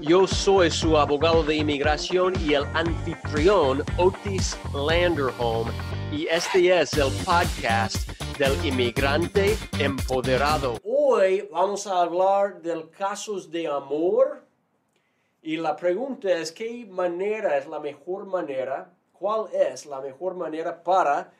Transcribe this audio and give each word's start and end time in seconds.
Yo 0.00 0.26
soy 0.26 0.70
su 0.70 0.96
abogado 0.96 1.42
de 1.42 1.56
inmigración 1.56 2.32
y 2.40 2.54
el 2.54 2.64
anfitrión 2.72 3.84
Otis 3.98 4.58
Landerholm 4.72 5.68
y 6.10 6.26
este 6.26 6.80
es 6.80 6.94
el 6.94 7.12
podcast 7.22 8.08
del 8.38 8.64
inmigrante 8.64 9.58
empoderado. 9.78 10.78
Hoy 10.84 11.46
vamos 11.52 11.86
a 11.86 12.00
hablar 12.00 12.62
de 12.62 12.88
casos 12.88 13.50
de 13.50 13.66
amor 13.66 14.42
y 15.42 15.58
la 15.58 15.76
pregunta 15.76 16.32
es 16.32 16.50
qué 16.50 16.86
manera 16.90 17.58
es 17.58 17.66
la 17.66 17.78
mejor 17.78 18.24
manera, 18.24 18.90
cuál 19.12 19.48
es 19.52 19.84
la 19.84 20.00
mejor 20.00 20.34
manera 20.34 20.82
para 20.82 21.30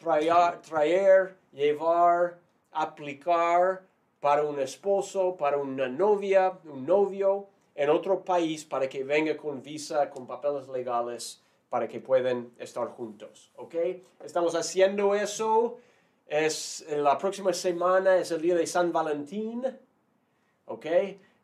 traer, 0.00 0.62
traer 0.62 1.36
llevar, 1.52 2.38
aplicar 2.72 3.82
para 4.20 4.42
un 4.42 4.58
esposo, 4.58 5.36
para 5.36 5.58
una 5.58 5.86
novia, 5.86 6.54
un 6.64 6.86
novio 6.86 7.48
en 7.76 7.90
otro 7.90 8.24
país 8.24 8.64
para 8.64 8.88
que 8.88 9.04
venga 9.04 9.36
con 9.36 9.62
visa, 9.62 10.08
con 10.08 10.26
papeles 10.26 10.66
legales, 10.68 11.42
para 11.68 11.86
que 11.86 12.00
puedan 12.00 12.50
estar 12.58 12.88
juntos. 12.88 13.52
¿Ok? 13.56 13.74
Estamos 14.24 14.54
haciendo 14.54 15.14
eso. 15.14 15.76
Es 16.26 16.84
la 16.88 17.18
próxima 17.18 17.52
semana, 17.52 18.16
es 18.16 18.30
el 18.30 18.40
día 18.40 18.54
de 18.56 18.66
San 18.66 18.92
Valentín. 18.92 19.62
¿Ok? 20.64 20.86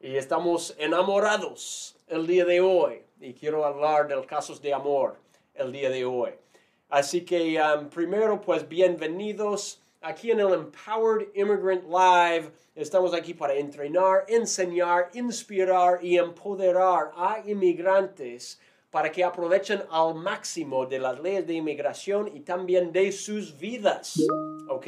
Y 0.01 0.17
estamos 0.17 0.75
enamorados 0.79 1.97
el 2.09 2.27
día 2.27 2.47
de 2.47 2.61
hoy. 2.63 3.03
Y 3.21 3.35
quiero 3.35 3.65
hablar 3.65 4.09
de 4.09 4.25
casos 4.25 4.61
de 4.63 4.73
amor 4.73 5.17
el 5.55 5.71
día 5.71 5.91
de 5.91 6.05
hoy. 6.07 6.31
Así 6.89 7.25
que 7.25 7.61
um, 7.61 7.89
primero, 7.89 8.41
pues 8.41 8.69
bienvenidos 8.69 9.82
aquí 10.03 10.31
en 10.31 10.41
el 10.41 10.53
Empowered 10.53 11.29
Immigrant 11.35 11.85
Live. 11.85 12.53
Estamos 12.75 13.15
aquí 13.15 13.35
para 13.35 13.55
entrenar, 13.55 14.25
enseñar, 14.29 15.11
inspirar 15.15 16.05
y 16.05 16.19
empoderar 16.19 17.13
a 17.17 17.43
inmigrantes 17.47 18.61
para 18.91 19.11
que 19.11 19.25
aprovechen 19.25 19.83
al 19.91 20.15
máximo 20.15 20.85
de 20.87 20.99
las 20.99 21.21
leyes 21.21 21.47
de 21.47 21.55
inmigración 21.55 22.31
y 22.35 22.41
también 22.41 22.93
de 22.93 23.13
sus 23.13 23.57
vidas. 23.59 24.21
¿Ok? 24.69 24.87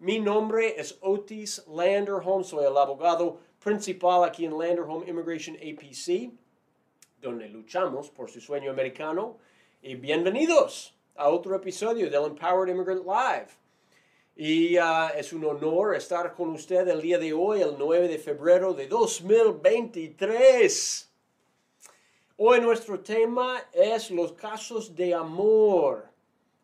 Mi 0.00 0.18
nombre 0.18 0.78
es 0.78 0.98
Otis 1.00 1.64
Landerholm, 1.68 2.42
soy 2.42 2.66
el 2.66 2.76
abogado 2.76 3.38
principal 3.62 4.24
aquí 4.24 4.44
en 4.44 4.58
Landerholm 4.58 5.06
Immigration 5.06 5.56
APC, 5.56 6.32
donde 7.20 7.48
luchamos 7.48 8.10
por 8.10 8.30
su 8.30 8.40
sueño 8.40 8.70
americano. 8.70 9.38
Y 9.82 9.94
bienvenidos 9.94 10.94
a 11.14 11.28
otro 11.28 11.54
episodio 11.54 12.10
del 12.10 12.24
Empowered 12.24 12.72
Immigrant 12.72 13.04
Live. 13.04 13.65
Y 14.38 14.78
uh, 14.78 15.08
es 15.16 15.32
un 15.32 15.46
honor 15.46 15.94
estar 15.94 16.34
con 16.34 16.50
usted 16.50 16.86
el 16.88 17.00
día 17.00 17.18
de 17.18 17.32
hoy, 17.32 17.62
el 17.62 17.76
9 17.78 18.06
de 18.06 18.18
febrero 18.18 18.74
de 18.74 18.86
2023. 18.86 21.10
Hoy 22.36 22.60
nuestro 22.60 23.00
tema 23.00 23.62
es 23.72 24.10
los 24.10 24.32
casos 24.32 24.94
de 24.94 25.14
amor 25.14 26.04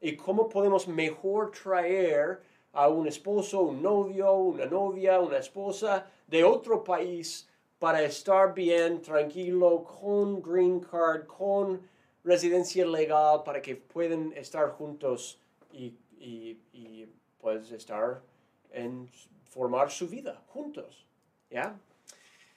y 0.02 0.14
cómo 0.16 0.50
podemos 0.50 0.86
mejor 0.86 1.50
traer 1.50 2.42
a 2.74 2.88
un 2.88 3.08
esposo, 3.08 3.62
un 3.62 3.80
novio, 3.80 4.34
una 4.34 4.66
novia, 4.66 5.18
una 5.18 5.38
esposa 5.38 6.06
de 6.26 6.44
otro 6.44 6.84
país 6.84 7.48
para 7.78 8.02
estar 8.02 8.52
bien, 8.52 9.00
tranquilo, 9.00 9.82
con 9.82 10.42
green 10.42 10.80
card, 10.80 11.26
con 11.26 11.80
residencia 12.22 12.84
legal, 12.84 13.42
para 13.42 13.62
que 13.62 13.76
puedan 13.76 14.30
estar 14.34 14.72
juntos 14.72 15.38
y, 15.72 15.94
y, 16.20 16.58
y 16.74 17.08
pues 17.42 17.72
estar 17.72 18.22
en 18.70 19.10
formar 19.50 19.90
su 19.90 20.08
vida 20.08 20.40
juntos. 20.46 21.04
¿Ya? 21.50 21.76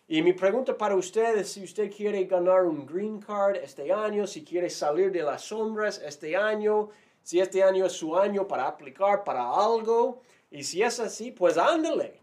Y 0.07 0.21
mi 0.21 0.31
pregunta 0.31 0.77
para 0.77 0.95
usted 0.95 1.35
es 1.37 1.49
si 1.49 1.63
usted 1.63 1.91
quiere 1.91 2.23
ganar 2.25 2.65
un 2.65 2.85
green 2.85 3.19
card 3.19 3.57
este 3.57 3.91
año, 3.91 4.27
si 4.27 4.45
quiere 4.45 4.69
salir 4.69 5.11
de 5.11 5.23
las 5.23 5.41
sombras 5.41 5.99
este 6.05 6.35
año, 6.37 6.89
si 7.23 7.39
este 7.39 7.63
año 7.63 7.87
es 7.87 7.93
su 7.93 8.15
año 8.15 8.47
para 8.47 8.67
aplicar 8.67 9.23
para 9.23 9.41
algo. 9.41 10.21
Y 10.51 10.63
si 10.63 10.83
es 10.83 10.99
así, 10.99 11.31
pues 11.31 11.57
ándale. 11.57 12.19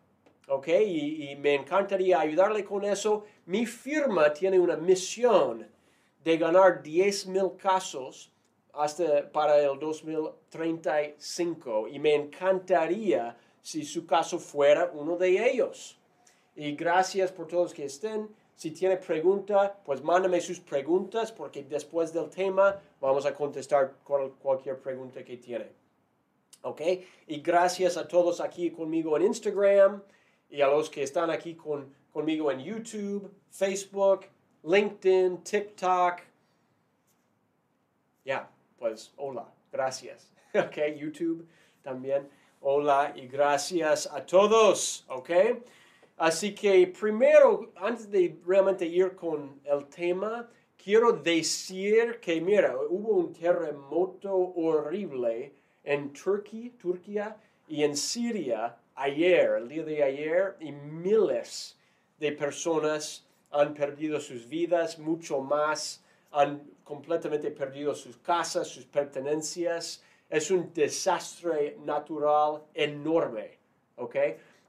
¿Ok? 0.46 0.68
Y, 0.68 1.30
y 1.30 1.36
me 1.36 1.56
encantaría 1.56 2.20
ayudarle 2.20 2.64
con 2.64 2.84
eso. 2.84 3.24
Mi 3.46 3.66
firma 3.66 4.32
tiene 4.32 4.60
una 4.60 4.76
misión 4.76 5.66
de 6.22 6.38
ganar 6.38 6.80
10 6.80 7.26
mil 7.26 7.56
casos 7.58 8.31
hasta 8.72 9.30
para 9.30 9.58
el 9.58 9.78
2035 9.78 11.88
y 11.88 11.98
me 11.98 12.14
encantaría 12.14 13.36
si 13.60 13.84
su 13.84 14.06
caso 14.06 14.38
fuera 14.38 14.90
uno 14.94 15.16
de 15.16 15.50
ellos. 15.50 15.98
Y 16.56 16.72
gracias 16.72 17.32
por 17.32 17.48
todos 17.48 17.72
que 17.72 17.84
estén. 17.84 18.28
Si 18.56 18.70
tiene 18.70 18.96
pregunta, 18.96 19.78
pues 19.84 20.02
mándame 20.02 20.40
sus 20.40 20.60
preguntas 20.60 21.32
porque 21.32 21.64
después 21.64 22.12
del 22.12 22.28
tema 22.28 22.78
vamos 23.00 23.26
a 23.26 23.34
contestar 23.34 23.94
cualquier 24.42 24.78
pregunta 24.78 25.24
que 25.24 25.36
tiene. 25.36 25.66
¿Ok? 26.62 26.80
Y 27.26 27.40
gracias 27.40 27.96
a 27.96 28.06
todos 28.06 28.40
aquí 28.40 28.70
conmigo 28.70 29.16
en 29.16 29.24
Instagram 29.24 30.02
y 30.48 30.60
a 30.60 30.68
los 30.68 30.90
que 30.90 31.02
están 31.02 31.30
aquí 31.30 31.54
con, 31.54 31.92
conmigo 32.12 32.52
en 32.52 32.60
YouTube, 32.60 33.32
Facebook, 33.50 34.26
LinkedIn, 34.62 35.42
TikTok. 35.42 36.20
Ya, 38.24 38.48
pues 38.82 39.12
hola, 39.16 39.46
gracias. 39.70 40.32
¿Ok? 40.54 40.76
YouTube 40.98 41.46
también. 41.84 42.28
Hola 42.60 43.12
y 43.14 43.28
gracias 43.28 44.08
a 44.12 44.26
todos. 44.26 45.04
¿Ok? 45.08 45.30
Así 46.16 46.52
que 46.52 46.88
primero, 46.88 47.70
antes 47.76 48.10
de 48.10 48.36
realmente 48.44 48.84
ir 48.84 49.14
con 49.14 49.60
el 49.62 49.86
tema, 49.86 50.48
quiero 50.76 51.12
decir 51.12 52.18
que, 52.20 52.40
mira, 52.40 52.74
hubo 52.90 53.18
un 53.18 53.32
terremoto 53.32 54.34
horrible 54.34 55.52
en 55.84 56.12
Turquía, 56.12 56.72
Turquía 56.76 57.36
y 57.68 57.84
en 57.84 57.96
Siria 57.96 58.76
ayer, 58.96 59.58
el 59.58 59.68
día 59.68 59.84
de 59.84 60.02
ayer, 60.02 60.56
y 60.58 60.72
miles 60.72 61.78
de 62.18 62.32
personas 62.32 63.24
han 63.52 63.74
perdido 63.74 64.18
sus 64.18 64.48
vidas, 64.48 64.98
mucho 64.98 65.40
más 65.40 66.02
han 66.32 66.62
completamente 66.82 67.50
perdido 67.50 67.94
sus 67.94 68.16
casas, 68.18 68.68
sus 68.68 68.84
pertenencias. 68.86 70.02
Es 70.28 70.50
un 70.50 70.72
desastre 70.72 71.76
natural 71.84 72.62
enorme, 72.74 73.58
¿ok? 73.96 74.16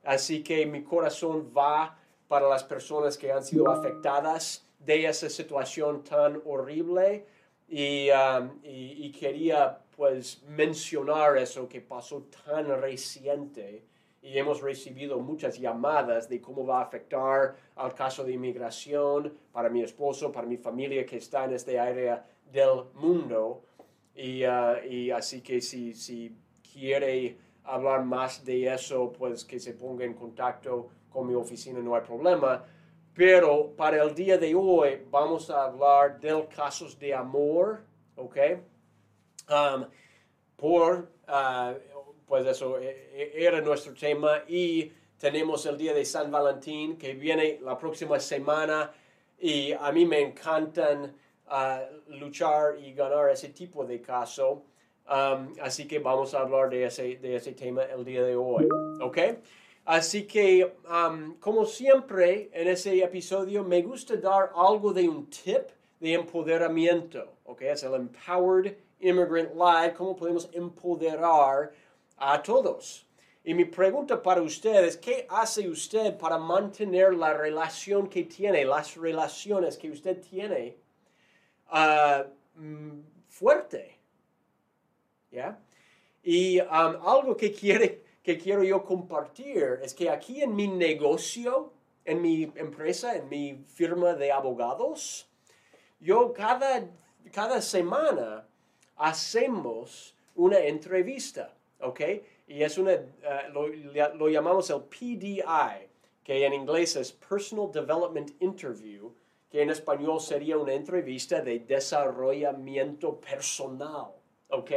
Así 0.03 0.43
que 0.43 0.65
mi 0.65 0.83
corazón 0.83 1.51
va 1.55 1.97
para 2.27 2.49
las 2.49 2.63
personas 2.63 3.17
que 3.17 3.31
han 3.31 3.43
sido 3.43 3.69
afectadas 3.69 4.65
de 4.79 5.05
esa 5.05 5.29
situación 5.29 6.03
tan 6.03 6.41
horrible 6.45 7.25
y, 7.67 8.09
um, 8.09 8.59
y, 8.63 9.11
quería 9.11 9.79
pues 9.95 10.43
mencionar 10.43 11.37
eso 11.37 11.69
que 11.69 11.79
pasó 11.79 12.27
tan 12.45 12.81
reciente 12.81 13.85
y 14.23 14.37
hemos 14.39 14.61
recibido 14.61 15.19
muchas 15.19 15.59
llamadas 15.59 16.29
de 16.29 16.39
cómo 16.39 16.65
va 16.65 16.79
a 16.79 16.83
afectar 16.83 17.55
al 17.75 17.93
caso 17.93 18.23
de 18.23 18.31
inmigración 18.31 19.33
para 19.51 19.69
mi 19.69 19.83
esposo, 19.83 20.31
para 20.31 20.47
mi 20.47 20.55
familia 20.55 21.05
que 21.05 21.17
está 21.17 21.43
en 21.43 21.53
este 21.53 21.77
área 21.77 22.25
del 22.49 22.85
mundo. 22.93 23.63
Y, 24.15 24.45
uh, 24.45 24.77
y 24.89 25.11
así 25.11 25.41
que 25.41 25.59
si, 25.59 25.93
si 25.93 26.33
quiere 26.71 27.37
hablar 27.65 28.05
más 28.05 28.45
de 28.45 28.73
eso, 28.73 29.11
pues 29.11 29.43
que 29.43 29.59
se 29.59 29.73
ponga 29.73 30.05
en 30.05 30.13
contacto 30.13 30.87
con 31.09 31.27
mi 31.27 31.33
oficina, 31.33 31.79
no 31.79 31.93
hay 31.93 32.01
problema. 32.01 32.63
Pero 33.13 33.75
para 33.75 34.01
el 34.01 34.15
día 34.15 34.37
de 34.37 34.55
hoy 34.55 35.05
vamos 35.11 35.49
a 35.49 35.65
hablar 35.65 36.17
de 36.21 36.47
casos 36.47 36.97
de 36.97 37.13
amor, 37.13 37.81
¿ok? 38.15 38.37
Um, 39.49 39.85
por, 40.55 41.11
uh, 41.27 41.92
pues 42.25 42.45
eso 42.45 42.79
e, 42.79 43.09
e, 43.13 43.45
era 43.45 43.61
nuestro 43.61 43.93
tema 43.93 44.43
y 44.47 44.91
tenemos 45.17 45.65
el 45.65 45.77
día 45.77 45.93
de 45.93 46.03
San 46.05 46.29
Valentín 46.29 46.97
que 46.97 47.13
viene 47.13 47.59
la 47.61 47.77
próxima 47.77 48.19
semana 48.19 48.91
y 49.39 49.71
a 49.73 49.91
mí 49.91 50.05
me 50.05 50.19
encantan 50.19 51.15
uh, 51.47 52.13
luchar 52.15 52.77
y 52.79 52.93
ganar 52.93 53.29
ese 53.29 53.49
tipo 53.49 53.85
de 53.85 54.01
caso. 54.01 54.63
Um, 55.05 55.53
así 55.61 55.85
que 55.85 55.99
vamos 55.99 56.33
a 56.33 56.39
hablar 56.39 56.69
de 56.69 56.85
ese, 56.85 57.17
de 57.17 57.35
ese 57.35 57.53
tema 57.53 57.83
el 57.83 58.05
día 58.05 58.23
de 58.23 58.35
hoy. 58.35 58.67
¿Ok? 59.01 59.17
Así 59.85 60.23
que, 60.23 60.75
um, 60.89 61.35
como 61.39 61.65
siempre 61.65 62.49
en 62.53 62.69
ese 62.69 63.03
episodio, 63.03 63.63
me 63.63 63.81
gusta 63.81 64.15
dar 64.15 64.51
algo 64.55 64.93
de 64.93 65.09
un 65.09 65.29
tip 65.29 65.69
de 65.99 66.13
empoderamiento. 66.13 67.33
¿Ok? 67.45 67.63
Es 67.63 67.83
el 67.83 67.95
Empowered 67.95 68.77
Immigrant 69.01 69.53
Live, 69.53 69.93
cómo 69.93 70.15
podemos 70.15 70.49
empoderar 70.53 71.71
a 72.17 72.41
todos. 72.41 73.05
Y 73.43 73.53
mi 73.53 73.65
pregunta 73.65 74.21
para 74.21 74.41
ustedes, 74.41 74.95
¿qué 74.97 75.27
hace 75.29 75.67
usted 75.67 76.17
para 76.17 76.37
mantener 76.37 77.13
la 77.13 77.33
relación 77.33 78.07
que 78.07 78.23
tiene, 78.23 78.63
las 78.63 78.95
relaciones 78.95 79.77
que 79.77 79.91
usted 79.91 80.21
tiene 80.21 80.77
uh, 81.71 82.23
mm, 82.59 83.03
fuerte? 83.27 83.99
¿Ya? 85.29 85.59
Y 86.23 86.61
um, 86.61 87.05
algo 87.05 87.35
que, 87.35 87.51
quiere, 87.51 88.03
que 88.23 88.37
quiero 88.37 88.63
yo 88.63 88.85
compartir 88.85 89.79
es 89.81 89.93
que 89.93 90.09
aquí 90.09 90.41
en 90.41 90.55
mi 90.55 90.69
negocio, 90.69 91.73
en 92.05 92.21
mi 92.21 92.43
empresa, 92.55 93.15
en 93.15 93.27
mi 93.27 93.65
firma 93.67 94.13
de 94.13 94.31
abogados, 94.31 95.29
yo 95.99 96.31
cada, 96.31 96.89
cada 97.33 97.61
semana 97.61 98.47
hacemos 98.95 100.15
una 100.35 100.59
entrevista, 100.59 101.53
¿ok? 101.83 102.01
Y 102.47 102.63
es 102.63 102.77
una, 102.77 102.93
uh, 102.93 103.53
lo, 103.53 103.67
lo, 104.15 104.29
llamamos 104.29 104.69
el 104.69 104.81
PDI, 104.81 105.87
que 106.23 106.45
en 106.45 106.53
inglés 106.53 106.95
es 106.95 107.11
Personal 107.11 107.71
Development 107.71 108.31
Interview, 108.41 109.13
que 109.49 109.61
en 109.61 109.69
español 109.69 110.19
sería 110.19 110.57
una 110.57 110.73
entrevista 110.73 111.41
de 111.41 111.59
desarrollamiento 111.59 113.19
personal, 113.19 114.07
¿ok? 114.49 114.71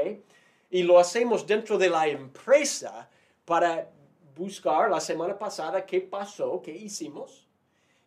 Y 0.70 0.82
lo 0.82 0.99
hacemos 0.99 1.47
dentro 1.47 1.79
de 1.79 1.88
la 1.88 2.06
empresa 2.08 3.09
para 3.44 3.88
buscar 4.35 4.91
la 4.91 5.00
semana 5.00 5.38
pasada 5.38 5.87
qué 5.87 6.00
pasó, 6.00 6.61
qué 6.61 6.73
hicimos, 6.73 7.47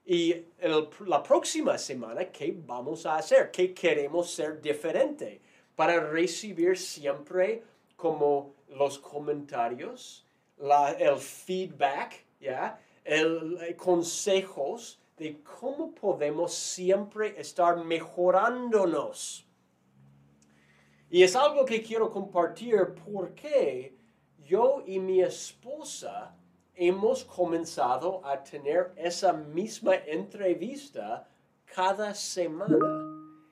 y 0.06 0.32
el, 0.60 0.90
la 1.06 1.24
próxima 1.24 1.78
semana 1.78 2.26
qué 2.26 2.56
vamos 2.66 3.06
a 3.06 3.18
hacer, 3.18 3.52
qué 3.52 3.74
queremos 3.74 4.30
ser 4.32 4.62
diferente, 4.62 5.42
para 5.76 6.00
recibir 6.00 6.78
siempre 6.78 7.64
como 7.96 8.59
los 8.70 9.00
comentarios, 9.00 10.26
el 10.58 11.18
feedback. 11.18 12.26
El, 13.04 13.58
eh, 13.62 13.76
consejos 13.76 15.02
de 15.18 15.42
cómo 15.44 15.94
podemos 15.94 16.54
siempre 16.54 17.40
estar 17.40 17.84
mejorándonos. 17.84 19.46
Y 21.10 21.24
es 21.24 21.36
algo 21.36 21.66
que 21.66 21.82
quiero 21.82 22.10
compartir 22.10 22.96
porque 23.12 23.98
yo 24.46 24.84
y 24.86 25.00
mi 25.00 25.22
esposa 25.22 26.36
hemos 26.76 27.26
comenzado 27.26 28.26
a 28.26 28.42
tener 28.42 28.94
esa 28.96 29.34
misma 29.34 29.96
entrevista 29.96 31.28
cada 31.66 32.14
semana. 32.14 32.78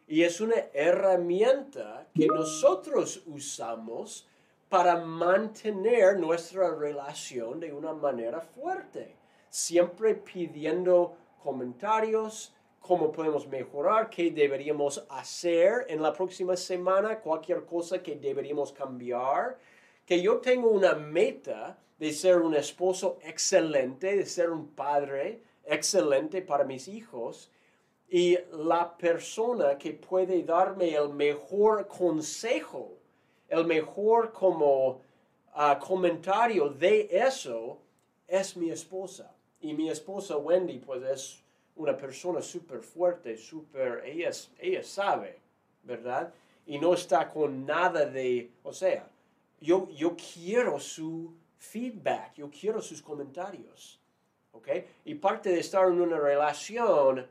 Y 0.07 0.21
es 0.21 0.39
una 0.39 0.55
herramienta 0.73 2.07
que 2.13 2.27
nosotros 2.27 3.21
usamos 3.25 4.25
para 4.69 4.97
mantener 4.97 6.19
nuestra 6.19 6.75
relación 6.75 7.59
de 7.59 7.71
una 7.71 7.93
manera 7.93 8.41
fuerte, 8.41 9.15
siempre 9.49 10.15
pidiendo 10.15 11.15
comentarios, 11.41 12.53
cómo 12.81 13.11
podemos 13.11 13.47
mejorar, 13.47 14.09
qué 14.09 14.31
deberíamos 14.31 15.05
hacer 15.09 15.85
en 15.87 16.01
la 16.01 16.13
próxima 16.13 16.55
semana, 16.57 17.19
cualquier 17.19 17.65
cosa 17.65 18.03
que 18.03 18.15
deberíamos 18.15 18.71
cambiar, 18.73 19.57
que 20.05 20.21
yo 20.21 20.37
tengo 20.37 20.69
una 20.69 20.93
meta 20.93 21.77
de 21.97 22.11
ser 22.11 22.37
un 22.37 22.55
esposo 22.55 23.19
excelente, 23.21 24.15
de 24.15 24.25
ser 24.25 24.49
un 24.49 24.67
padre 24.67 25.41
excelente 25.65 26.41
para 26.41 26.63
mis 26.63 26.87
hijos, 26.87 27.51
y 28.09 28.37
la 28.51 28.97
persona 28.97 29.77
que 29.77 29.91
puede 29.91 30.43
darme 30.43 30.93
el 30.93 31.09
mejor 31.09 31.87
consejo 31.87 32.97
el 33.49 33.65
mejor 33.65 34.31
como 34.31 35.01
ah, 35.53 35.79
comentario 35.79 36.69
de 36.69 37.07
eso 37.11 37.79
es 38.27 38.55
mi 38.57 38.69
esposa. 38.69 39.33
Y 39.59 39.73
mi 39.73 39.89
esposa 39.89 40.37
Wendy, 40.37 40.79
pues 40.79 41.03
es 41.03 41.43
una 41.75 41.95
persona 41.95 42.41
súper 42.41 42.81
fuerte, 42.81 43.37
súper, 43.37 44.03
ella, 44.05 44.31
ella 44.59 44.83
sabe, 44.83 45.39
¿verdad? 45.83 46.33
Y 46.65 46.77
no 46.77 46.93
está 46.93 47.29
con 47.29 47.65
nada 47.65 48.05
de, 48.05 48.51
o 48.63 48.73
sea, 48.73 49.07
yo, 49.59 49.89
yo 49.89 50.15
quiero 50.15 50.79
su 50.79 51.33
feedback, 51.57 52.35
yo 52.35 52.49
quiero 52.49 52.81
sus 52.81 53.01
comentarios, 53.01 53.99
¿ok? 54.51 54.67
Y 55.05 55.15
parte 55.15 55.49
de 55.49 55.59
estar 55.59 55.87
en 55.87 56.01
una 56.01 56.19
relación 56.19 57.27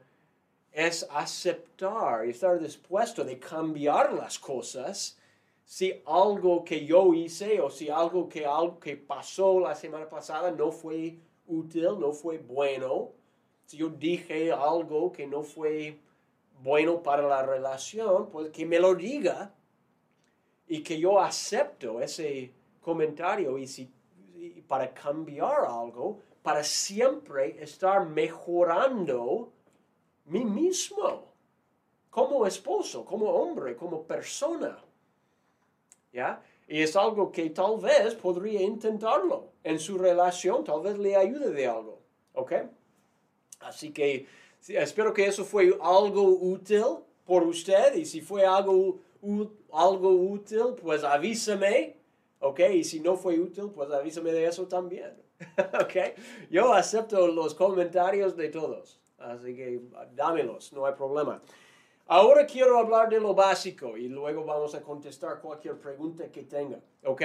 es 0.72 1.06
aceptar 1.10 2.26
y 2.26 2.30
estar 2.30 2.58
dispuesto 2.58 3.24
de 3.24 3.38
cambiar 3.38 4.12
las 4.12 4.38
cosas 4.38 5.18
si 5.66 6.00
algo 6.06 6.64
que 6.64 6.86
yo 6.86 7.12
hice 7.12 7.60
o 7.60 7.68
si 7.68 7.90
algo 7.90 8.28
que, 8.28 8.46
algo 8.46 8.78
que 8.78 8.96
pasó 8.96 9.58
la 9.58 9.74
semana 9.74 10.08
pasada 10.08 10.52
no 10.52 10.70
fue 10.70 11.18
útil, 11.48 11.98
no 11.98 12.12
fue 12.12 12.38
bueno, 12.38 13.10
si 13.64 13.78
yo 13.78 13.88
dije 13.88 14.52
algo 14.52 15.10
que 15.10 15.26
no 15.26 15.42
fue 15.42 15.98
bueno 16.62 17.02
para 17.02 17.26
la 17.26 17.42
relación, 17.42 18.30
pues 18.30 18.50
que 18.50 18.64
me 18.64 18.78
lo 18.78 18.94
diga 18.94 19.52
y 20.68 20.84
que 20.84 21.00
yo 21.00 21.18
acepto 21.18 22.00
ese 22.00 22.52
comentario 22.80 23.58
y 23.58 23.66
si 23.66 23.90
para 24.68 24.94
cambiar 24.94 25.64
algo, 25.68 26.20
para 26.42 26.62
siempre 26.62 27.60
estar 27.60 28.06
mejorando 28.06 29.52
mí 30.26 30.44
mismo 30.44 31.32
como 32.08 32.46
esposo, 32.46 33.04
como 33.04 33.26
hombre, 33.30 33.74
como 33.74 34.04
persona. 34.04 34.78
Y 36.68 36.82
es 36.82 36.96
algo 36.96 37.30
que 37.30 37.50
tal 37.50 37.78
vez 37.78 38.14
podría 38.14 38.62
intentarlo 38.62 39.52
en 39.62 39.78
su 39.78 39.98
relación, 39.98 40.64
tal 40.64 40.82
vez 40.82 40.98
le 40.98 41.14
ayude 41.14 41.50
de 41.50 41.66
algo, 41.66 42.00
¿ok? 42.34 42.52
Así 43.60 43.90
que 43.90 44.26
espero 44.68 45.12
que 45.12 45.26
eso 45.26 45.44
fue 45.44 45.76
algo 45.80 46.22
útil 46.22 46.84
por 47.24 47.44
usted 47.44 47.94
y 47.94 48.04
si 48.04 48.20
fue 48.20 48.44
algo, 48.44 48.98
algo 49.72 50.10
útil, 50.10 50.74
pues 50.80 51.04
avísame, 51.04 51.96
¿ok? 52.40 52.60
Y 52.74 52.84
si 52.84 53.00
no 53.00 53.16
fue 53.16 53.38
útil, 53.38 53.70
pues 53.74 53.90
avísame 53.90 54.32
de 54.32 54.46
eso 54.46 54.66
también, 54.66 55.12
¿ok? 55.80 56.18
Yo 56.50 56.72
acepto 56.72 57.28
los 57.28 57.54
comentarios 57.54 58.36
de 58.36 58.48
todos, 58.48 59.00
así 59.18 59.54
que 59.54 59.80
dámelos, 60.14 60.72
no 60.72 60.84
hay 60.84 60.94
problema. 60.94 61.40
Ahora 62.08 62.46
quiero 62.46 62.78
hablar 62.78 63.08
de 63.08 63.18
lo 63.18 63.34
básico 63.34 63.96
y 63.96 64.08
luego 64.08 64.44
vamos 64.44 64.76
a 64.76 64.80
contestar 64.80 65.40
cualquier 65.40 65.76
pregunta 65.76 66.30
que 66.30 66.44
tenga, 66.44 66.78
¿ok? 67.02 67.22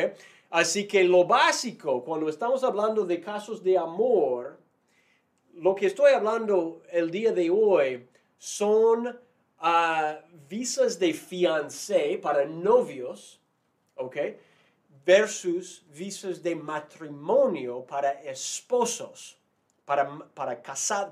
Así 0.49 0.87
que 0.87 1.03
lo 1.03 1.23
básico, 1.23 2.03
cuando 2.03 2.27
estamos 2.27 2.63
hablando 2.63 3.05
de 3.05 3.21
casos 3.21 3.63
de 3.63 3.77
amor, 3.77 4.57
lo 5.53 5.75
que 5.75 5.85
estoy 5.85 6.13
hablando 6.13 6.81
el 6.89 7.11
día 7.11 7.31
de 7.31 7.51
hoy 7.51 8.07
son 8.39 9.19
ah, 9.59 10.19
visas 10.49 10.97
de 10.97 11.13
fiancé 11.13 12.17
para 12.17 12.43
novios, 12.45 13.39
¿ok? 13.97 14.17
Versus 15.05 15.85
visas 15.89 16.41
de 16.41 16.55
matrimonio 16.55 17.85
para 17.85 18.13
esposos, 18.23 19.37
para, 19.85 20.09
para 20.33 20.59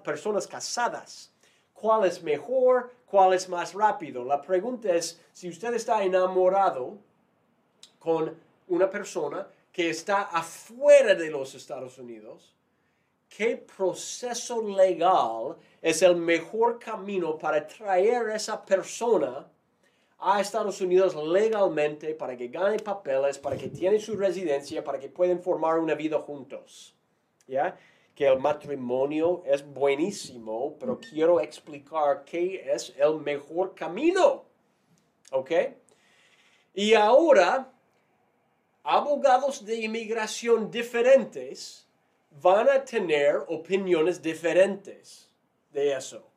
personas 0.02 0.48
casadas. 0.48 1.32
¿Cuál 1.72 2.06
es 2.06 2.24
mejor? 2.24 2.92
¿Cuál 3.10 3.34
es 3.34 3.50
más 3.50 3.74
rápido? 3.74 4.24
La 4.24 4.40
pregunta 4.40 4.94
es, 4.94 5.20
si 5.34 5.50
usted 5.50 5.74
está 5.74 6.04
enamorado 6.04 6.98
con 7.98 8.36
una 8.68 8.88
persona 8.88 9.48
que 9.72 9.90
está 9.90 10.24
afuera 10.24 11.16
de 11.16 11.32
los 11.32 11.56
Estados 11.56 11.98
Unidos, 11.98 12.54
¿qué 13.28 13.58
proceso 13.58 14.62
legal 14.62 15.56
es 15.82 16.04
el 16.04 16.18
mejor 16.18 16.78
camino 16.78 17.36
para 17.36 17.66
traer 17.66 18.30
a 18.30 18.36
esa 18.36 18.64
persona 18.64 19.48
a 20.20 20.42
Estados 20.42 20.80
Unidos 20.80 21.16
legalmente 21.16 22.14
para 22.14 22.38
que 22.38 22.50
gane 22.50 22.78
papeles, 22.78 23.40
para 23.40 23.58
que 23.58 23.70
tiene 23.70 24.00
su 24.00 24.18
residencia, 24.18 24.84
para 24.84 25.00
que 25.00 25.10
puedan 25.10 25.42
formar 25.42 25.80
una 25.80 25.96
vida 25.96 26.20
juntos? 26.20 26.94
¿Ya? 27.48 27.76
Que 28.20 28.28
el 28.28 28.38
matrimonio 28.38 29.44
es 29.46 29.66
buenísimo, 29.66 30.76
pero 30.78 31.00
quiero 31.00 31.40
explicar 31.40 32.26
qué 32.26 32.70
es 32.70 32.94
el 32.98 33.22
mejor 33.22 33.74
camino. 33.74 34.44
¿Ok? 35.32 35.52
Y 36.74 36.96
ahora, 36.96 37.72
abogados 38.84 39.64
de 39.64 39.78
inmigración 39.78 40.70
diferentes 40.70 41.88
van 42.42 42.68
a 42.68 42.84
tener 42.84 43.38
opiniones 43.48 44.22
diferentes 44.22 45.32
de 45.72 45.94
eso. 45.94 46.30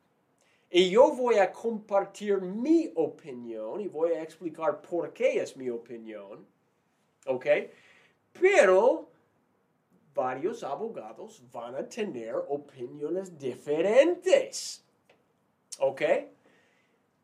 Y 0.71 0.89
yo 0.89 1.11
voy 1.11 1.39
a 1.39 1.51
compartir 1.51 2.41
mi 2.41 2.93
opinión 2.95 3.81
y 3.81 3.89
voy 3.89 4.13
a 4.13 4.23
explicar 4.23 4.81
por 4.83 5.13
qué 5.13 5.41
es 5.41 5.57
mi 5.57 5.69
opinión. 5.69 6.47
¿Ok? 7.27 7.47
Pero 8.41 9.12
varios 10.15 10.63
abogados 10.63 11.43
van 11.53 11.75
a 11.77 11.89
tener 11.89 12.35
opiniones 12.49 13.39
diferentes. 13.39 14.85
¿Ok? 15.79 16.03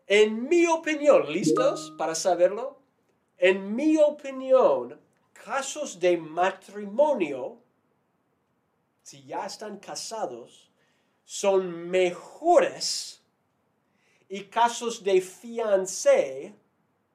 En 0.06 0.48
mi 0.48 0.66
opinión, 0.66 1.30
¿listos 1.30 1.94
para 1.98 2.14
saberlo? 2.14 2.78
En 3.36 3.74
mi 3.74 3.98
opinión, 3.98 4.98
casos 5.32 6.00
de 6.00 6.16
matrimonio, 6.16 7.58
si 9.02 9.24
ya 9.24 9.46
están 9.46 9.78
casados, 9.78 10.70
son 11.24 11.88
mejores 11.90 13.22
y 14.28 14.44
casos 14.44 15.04
de 15.04 15.20
fiancé, 15.20 16.54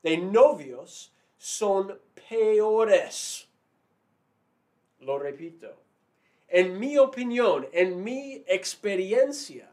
de 0.02 0.18
novios, 0.18 1.12
son 1.38 2.00
peores. 2.30 3.48
Lo 5.06 5.20
repito. 5.20 5.68
En 6.48 6.80
mi 6.80 6.98
opinión, 6.98 7.68
en 7.72 8.04
mi 8.04 8.44
experiencia, 8.48 9.70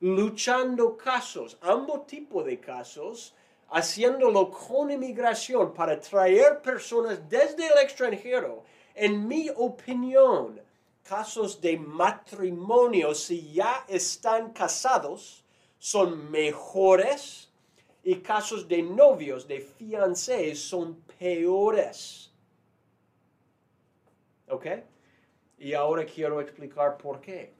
luchando 0.00 0.96
casos, 0.96 1.56
ambos 1.62 2.06
tipos 2.06 2.44
de 2.44 2.60
casos, 2.60 3.34
haciéndolo 3.70 4.50
con 4.50 4.90
inmigración 4.90 5.72
para 5.72 6.00
traer 6.00 6.60
personas 6.60 7.28
desde 7.28 7.66
el 7.66 7.78
extranjero, 7.82 8.64
en 8.94 9.26
mi 9.26 9.48
opinión, 9.54 10.60
casos 11.02 11.60
de 11.60 11.78
matrimonio, 11.78 13.14
si 13.14 13.52
ya 13.52 13.84
están 13.88 14.52
casados, 14.52 15.44
son 15.78 16.30
mejores 16.30 17.50
y 18.02 18.16
casos 18.16 18.68
de 18.68 18.82
novios, 18.82 19.46
de 19.46 19.60
fiancés, 19.60 20.60
son 20.60 21.02
peores. 21.18 22.25
¿Ok? 24.48 24.66
Y 25.58 25.72
ahora 25.72 26.04
quiero 26.04 26.40
explicar 26.40 26.96
por 26.96 27.20
qué. 27.20 27.54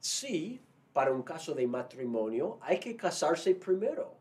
Sí, 0.00 0.60
para 0.92 1.12
un 1.12 1.22
caso 1.22 1.54
de 1.54 1.66
matrimonio 1.66 2.58
hay 2.62 2.80
que 2.80 2.96
casarse 2.96 3.54
primero. 3.54 4.14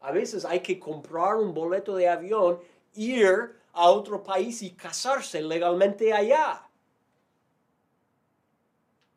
A 0.00 0.12
veces 0.12 0.44
hay 0.44 0.60
que 0.60 0.78
comprar 0.78 1.36
un 1.36 1.52
boleto 1.52 1.96
de 1.96 2.08
avión, 2.08 2.60
ir 2.94 3.56
a 3.72 3.90
otro 3.90 4.22
país 4.22 4.62
y 4.62 4.70
casarse 4.72 5.42
legalmente 5.42 6.12
allá. 6.12 6.68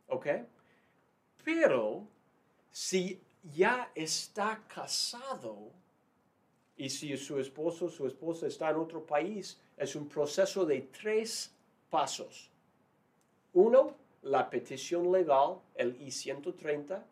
¿Ok? 0.07 0.27
Pero 1.43 2.07
si 2.71 3.21
ya 3.43 3.91
está 3.95 4.61
casado 4.67 5.71
y 6.81 6.89
si 6.89 7.15
su 7.15 7.37
esposo 7.37 7.89
su 7.89 8.07
esposa 8.07 8.47
está 8.47 8.71
en 8.71 8.77
otro 8.77 9.05
país, 9.05 9.55
es 9.77 9.95
un 9.95 10.07
proceso 10.07 10.65
de 10.65 10.81
tres 10.81 11.51
pasos. 11.91 12.49
Uno, 13.53 13.95
la 14.23 14.49
petición 14.49 15.11
legal, 15.11 15.59
el 15.75 15.95
I-130. 16.01 17.03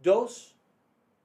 Dos, 0.00 0.54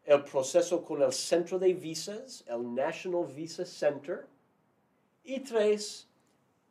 el 0.06 0.24
proceso 0.24 0.84
con 0.84 1.04
el 1.04 1.14
centro 1.14 1.60
de 1.60 1.76
visas, 1.76 2.44
el 2.48 2.74
National 2.74 3.28
Visa 3.28 3.64
Center. 3.64 4.26
Y 5.24 5.40
tres, 5.42 6.08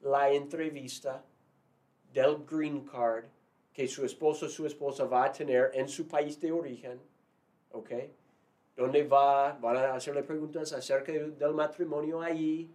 la 0.01 0.29
entrevista 0.33 1.23
del 2.13 2.45
green 2.45 2.85
card 2.85 3.27
que 3.73 3.87
su 3.87 4.05
esposo 4.05 4.47
o 4.47 4.49
su 4.49 4.67
esposa 4.67 5.05
va 5.05 5.27
a 5.27 5.33
tener 5.33 5.71
en 5.73 5.89
su 5.89 6.09
país 6.09 6.41
de 6.41 6.51
origen. 6.51 7.01
¿Ok? 7.71 7.93
¿Dónde 8.77 9.05
va? 9.05 9.53
Van 9.61 9.77
a 9.77 9.95
hacerle 9.95 10.23
preguntas 10.23 10.73
acerca 10.73 11.13
del 11.13 11.55
matrimonio 11.55 12.21
allí. 12.21 12.71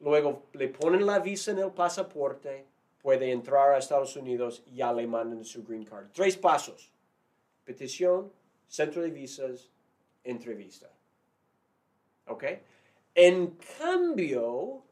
Luego 0.00 0.44
le 0.52 0.68
ponen 0.68 1.04
la 1.04 1.18
visa 1.18 1.50
en 1.50 1.58
el 1.58 1.70
pasaporte 1.72 2.66
puede 3.08 3.32
entrar 3.32 3.72
a 3.72 3.78
Estados 3.78 4.16
Unidos 4.16 4.62
y 4.66 4.76
ya 4.76 4.92
le 4.92 5.06
mandan 5.06 5.44
su 5.44 5.64
green 5.64 5.84
card. 5.84 6.08
Tres 6.12 6.36
pasos. 6.36 6.92
Petición, 7.64 8.30
centro 8.66 9.02
de 9.02 9.10
visas, 9.10 9.70
entrevista. 10.24 10.90
¿Ok? 12.26 12.44
En 13.14 13.58
cambio, 13.78 14.82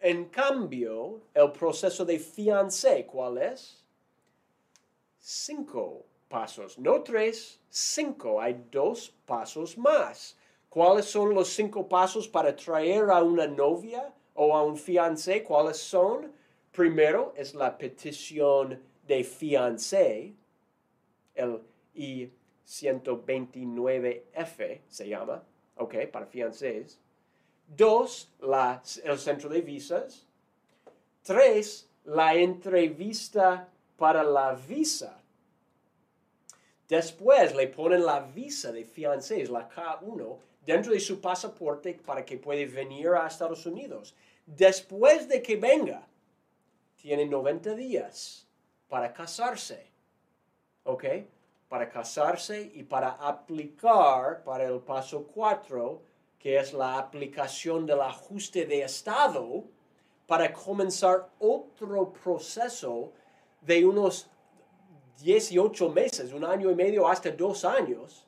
en 0.00 0.26
cambio, 0.26 1.22
el 1.32 1.50
proceso 1.52 2.04
de 2.04 2.18
fiancé, 2.18 3.06
¿cuál 3.06 3.38
es? 3.38 3.82
Cinco 5.18 6.04
no 6.78 7.02
tres, 7.02 7.60
cinco. 7.68 8.40
Hay 8.40 8.64
dos 8.70 9.14
pasos 9.24 9.76
más. 9.78 10.36
¿Cuáles 10.68 11.06
son 11.06 11.34
los 11.34 11.48
cinco 11.48 11.88
pasos 11.88 12.26
para 12.26 12.56
traer 12.56 13.10
a 13.10 13.22
una 13.22 13.46
novia 13.46 14.12
o 14.34 14.56
a 14.56 14.64
un 14.64 14.76
fiancé? 14.76 15.44
¿Cuáles 15.44 15.76
son? 15.76 16.32
Primero 16.72 17.32
es 17.36 17.54
la 17.54 17.78
petición 17.78 18.82
de 19.06 19.22
fiancé, 19.22 20.34
el 21.34 21.60
I-129F 21.94 24.80
se 24.88 25.08
llama, 25.08 25.44
ok, 25.76 26.06
para 26.10 26.26
fiancés. 26.26 26.98
Dos, 27.68 28.32
la, 28.40 28.82
el 29.04 29.18
centro 29.18 29.48
de 29.48 29.60
visas. 29.60 30.26
Tres, 31.22 31.88
la 32.04 32.34
entrevista 32.34 33.68
para 33.96 34.24
la 34.24 34.54
visa. 34.54 35.23
Después 36.88 37.54
le 37.54 37.68
ponen 37.68 38.04
la 38.04 38.20
visa 38.20 38.70
de 38.70 38.84
fiancés, 38.84 39.48
la 39.48 39.68
K1, 39.68 40.38
dentro 40.66 40.92
de 40.92 41.00
su 41.00 41.20
pasaporte 41.20 41.94
para 41.94 42.24
que 42.24 42.36
pueda 42.36 42.70
venir 42.70 43.08
a 43.08 43.26
Estados 43.26 43.64
Unidos. 43.66 44.14
Después 44.46 45.28
de 45.28 45.42
que 45.42 45.56
venga, 45.56 46.06
tiene 46.96 47.26
90 47.26 47.74
días 47.74 48.46
para 48.88 49.12
casarse. 49.12 49.86
¿Ok? 50.84 51.04
Para 51.68 51.88
casarse 51.88 52.70
y 52.74 52.82
para 52.82 53.12
aplicar 53.12 54.44
para 54.44 54.64
el 54.64 54.80
paso 54.80 55.26
4, 55.34 56.02
que 56.38 56.58
es 56.58 56.74
la 56.74 56.98
aplicación 56.98 57.86
del 57.86 58.02
ajuste 58.02 58.66
de 58.66 58.82
estado, 58.82 59.64
para 60.26 60.52
comenzar 60.52 61.28
otro 61.38 62.12
proceso 62.12 63.12
de 63.62 63.84
unos 63.84 64.28
18 65.20 65.88
meses, 65.90 66.32
un 66.32 66.44
año 66.44 66.70
y 66.70 66.74
medio 66.74 67.06
hasta 67.08 67.30
dos 67.30 67.64
años. 67.64 68.26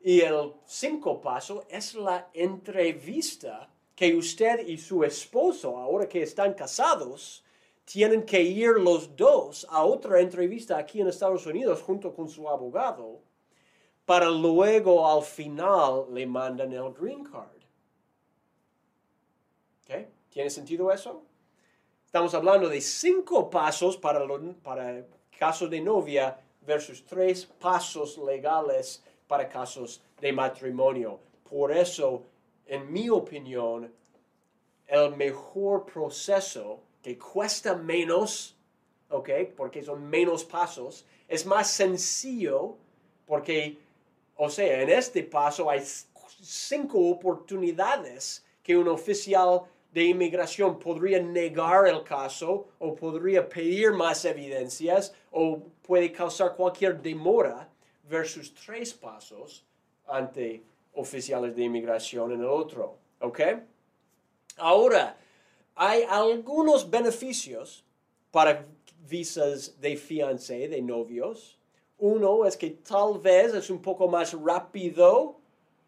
Y 0.00 0.20
el 0.20 0.52
cinco 0.64 1.20
paso 1.20 1.64
es 1.68 1.94
la 1.94 2.28
entrevista 2.32 3.68
que 3.94 4.14
usted 4.14 4.66
y 4.66 4.78
su 4.78 5.02
esposo, 5.02 5.76
ahora 5.76 6.08
que 6.08 6.22
están 6.22 6.54
casados, 6.54 7.44
tienen 7.84 8.24
que 8.24 8.40
ir 8.40 8.70
los 8.78 9.16
dos 9.16 9.66
a 9.70 9.84
otra 9.84 10.20
entrevista 10.20 10.76
aquí 10.78 11.00
en 11.00 11.08
Estados 11.08 11.46
Unidos 11.46 11.82
junto 11.82 12.14
con 12.14 12.28
su 12.28 12.48
abogado 12.48 13.20
para 14.08 14.30
luego 14.30 15.06
al 15.06 15.22
final 15.22 16.06
le 16.14 16.26
mandan 16.26 16.72
el 16.72 16.94
green 16.94 17.24
card. 17.24 17.58
¿Tiene 20.30 20.48
sentido 20.50 20.90
eso? 20.90 21.22
Estamos 22.06 22.32
hablando 22.32 22.68
de 22.68 22.80
cinco 22.80 23.50
pasos 23.50 23.96
para, 23.96 24.20
para 24.62 25.04
casos 25.38 25.70
de 25.70 25.80
novia 25.80 26.36
versus 26.66 27.04
tres 27.04 27.46
pasos 27.46 28.18
legales 28.18 29.02
para 29.26 29.48
casos 29.48 30.02
de 30.20 30.32
matrimonio. 30.32 31.20
Por 31.48 31.72
eso, 31.72 32.22
en 32.66 32.92
mi 32.92 33.08
opinión, 33.08 33.92
el 34.86 35.16
mejor 35.16 35.86
proceso 35.86 36.80
que 37.02 37.16
cuesta 37.16 37.74
menos, 37.74 38.56
¿ok? 39.10 39.30
Porque 39.56 39.82
son 39.82 40.08
menos 40.08 40.44
pasos, 40.44 41.06
es 41.28 41.46
más 41.46 41.70
sencillo 41.70 42.76
porque, 43.26 43.78
o 44.36 44.48
sea, 44.48 44.82
en 44.82 44.90
este 44.90 45.22
paso 45.22 45.70
hay 45.70 45.82
cinco 46.40 46.98
oportunidades 47.10 48.44
que 48.62 48.76
un 48.76 48.88
oficial 48.88 49.62
de 49.92 50.04
inmigración 50.04 50.78
podría 50.78 51.20
negar 51.22 51.88
el 51.88 52.02
caso 52.02 52.68
o 52.78 52.94
podría 52.94 53.48
pedir 53.48 53.92
más 53.92 54.24
evidencias 54.24 55.14
o 55.30 55.60
puede 55.82 56.12
causar 56.12 56.54
cualquier 56.54 57.00
demora 57.00 57.68
versus 58.08 58.52
tres 58.54 58.92
pasos 58.92 59.64
ante 60.06 60.62
oficiales 60.94 61.54
de 61.54 61.64
inmigración 61.64 62.32
en 62.32 62.40
el 62.40 62.46
otro. 62.46 62.96
¿Ok? 63.20 63.40
Ahora, 64.58 65.16
hay 65.74 66.02
algunos 66.08 66.88
beneficios 66.88 67.84
para 68.30 68.66
visas 69.08 69.80
de 69.80 69.96
fiancé, 69.96 70.68
de 70.68 70.82
novios. 70.82 71.58
Uno 71.98 72.44
es 72.44 72.56
que 72.56 72.70
tal 72.70 73.18
vez 73.18 73.54
es 73.54 73.70
un 73.70 73.80
poco 73.80 74.08
más 74.08 74.32
rápido, 74.32 75.36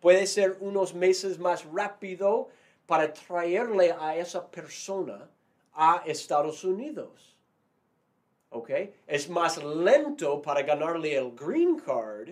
puede 0.01 0.27
ser 0.27 0.57
unos 0.61 0.95
meses 0.95 1.39
más 1.39 1.65
rápido 1.65 2.49
para 2.91 3.13
traerle 3.13 3.93
a 3.93 4.17
esa 4.17 4.51
persona 4.51 5.31
a 5.73 6.03
Estados 6.07 6.65
Unidos. 6.65 7.39
¿Ok? 8.49 8.71
Es 9.07 9.31
más 9.31 9.63
lento 9.63 10.43
para 10.43 10.63
ganarle 10.63 11.15
el 11.17 11.31
green 11.37 11.79
card, 11.79 12.31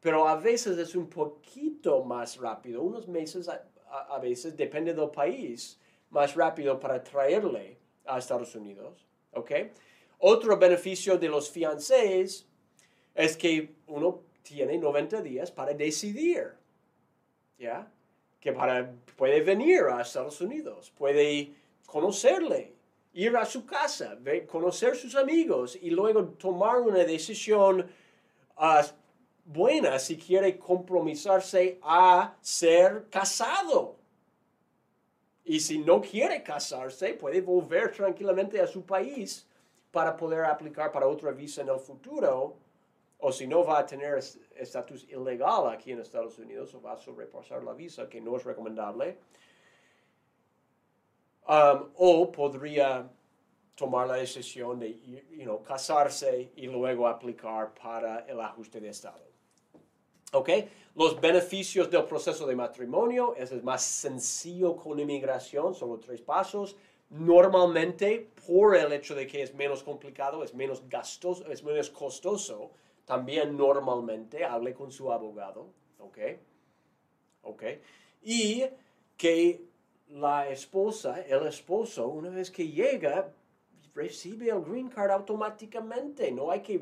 pero 0.00 0.26
a 0.26 0.34
veces 0.34 0.76
es 0.76 0.96
un 0.96 1.08
poquito 1.08 2.02
más 2.02 2.36
rápido, 2.36 2.82
unos 2.82 3.06
meses 3.06 3.48
a, 3.48 4.18
veces, 4.18 4.56
depende 4.56 4.92
del 4.92 5.10
país 5.10 5.78
más 6.10 6.34
rápido 6.34 6.80
para 6.80 7.00
traerle 7.00 7.78
a 8.06 8.18
Estados 8.18 8.52
Unidos. 8.56 9.06
¿Ok? 9.34 9.52
Otro 10.18 10.58
beneficio 10.58 11.16
de 11.16 11.28
los 11.28 11.48
fiancés 11.48 12.44
es 13.14 13.36
que 13.36 13.76
uno 13.86 14.24
tiene 14.42 14.76
90 14.78 15.22
días 15.22 15.52
para 15.52 15.74
decidir. 15.74 16.54
¿ya? 17.56 17.88
Que 18.40 18.52
para, 18.52 18.90
puede 19.16 19.42
venir 19.42 19.82
a 19.92 20.00
Estados 20.00 20.40
Unidos, 20.40 20.90
puede 20.96 21.52
conocerle, 21.86 22.72
ir 23.12 23.36
a 23.36 23.44
su 23.44 23.66
casa, 23.66 24.16
conocer 24.46 24.96
sus 24.96 25.14
amigos 25.14 25.78
y 25.80 25.90
luego 25.90 26.24
tomar 26.24 26.80
una 26.80 27.04
decisión 27.04 27.86
uh, 28.56 28.84
buena 29.44 29.98
si 29.98 30.16
quiere 30.16 30.58
compromisarse 30.58 31.78
a 31.82 32.36
ser 32.40 33.06
casado. 33.10 33.96
Y 35.44 35.58
si 35.58 35.78
no 35.78 36.00
quiere 36.00 36.42
casarse, 36.42 37.14
puede 37.14 37.40
volver 37.40 37.90
tranquilamente 37.90 38.60
a 38.60 38.66
su 38.66 38.86
país 38.86 39.46
para 39.90 40.16
poder 40.16 40.44
aplicar 40.44 40.92
para 40.92 41.08
otra 41.08 41.32
visa 41.32 41.62
en 41.62 41.70
el 41.70 41.80
futuro. 41.80 42.56
O 43.18 43.32
si 43.32 43.46
no, 43.46 43.64
va 43.64 43.80
a 43.80 43.86
tener 43.86 44.20
estatus 44.60 45.08
ilegal 45.08 45.68
aquí 45.68 45.92
en 45.92 46.00
Estados 46.00 46.38
Unidos 46.38 46.74
o 46.74 46.80
va 46.80 46.92
a 46.92 46.98
sobrepasar 46.98 47.64
la 47.64 47.72
visa, 47.72 48.08
que 48.08 48.20
no 48.20 48.36
es 48.36 48.44
recomendable. 48.44 49.18
Um, 51.48 51.90
o 51.96 52.30
podría 52.30 53.10
tomar 53.74 54.06
la 54.06 54.16
decisión 54.16 54.78
de 54.78 55.00
casarse 55.66 56.52
y 56.54 56.66
luego 56.66 57.08
aplicar 57.08 57.72
para 57.74 58.20
el 58.28 58.40
ajuste 58.40 58.78
de 58.78 58.90
Estado. 58.90 59.24
¿Ok? 60.32 60.50
Los 60.94 61.20
beneficios 61.20 61.90
del 61.90 62.04
proceso 62.04 62.46
de 62.46 62.54
matrimonio 62.54 63.34
es 63.36 63.50
el 63.52 63.62
más 63.62 63.82
sencillo 63.82 64.76
con 64.76 65.00
inmigración, 65.00 65.74
solo 65.74 65.98
tres 65.98 66.20
pasos. 66.20 66.76
Normalmente, 67.08 68.30
por 68.46 68.76
el 68.76 68.92
hecho 68.92 69.14
de 69.14 69.26
que 69.26 69.42
es 69.42 69.54
menos 69.54 69.82
complicado, 69.82 70.44
es 70.44 70.54
menos 70.54 70.88
gastoso, 70.88 71.50
es 71.50 71.64
menos 71.64 71.90
costoso, 71.90 72.70
también 73.10 73.56
normalmente 73.56 74.44
hable 74.44 74.72
con 74.72 74.92
su 74.92 75.12
abogado. 75.12 75.66
¿Ok? 75.98 76.18
¿Ok? 77.42 77.62
Y 78.22 78.64
que 79.16 79.64
la 80.10 80.48
esposa, 80.48 81.20
el 81.22 81.44
esposo, 81.48 82.06
una 82.06 82.30
vez 82.30 82.52
que 82.52 82.68
llega, 82.68 83.32
recibe 83.96 84.50
el 84.50 84.62
green 84.62 84.88
card 84.88 85.10
automáticamente. 85.10 86.30
No 86.30 86.52
hay 86.52 86.60
que 86.60 86.80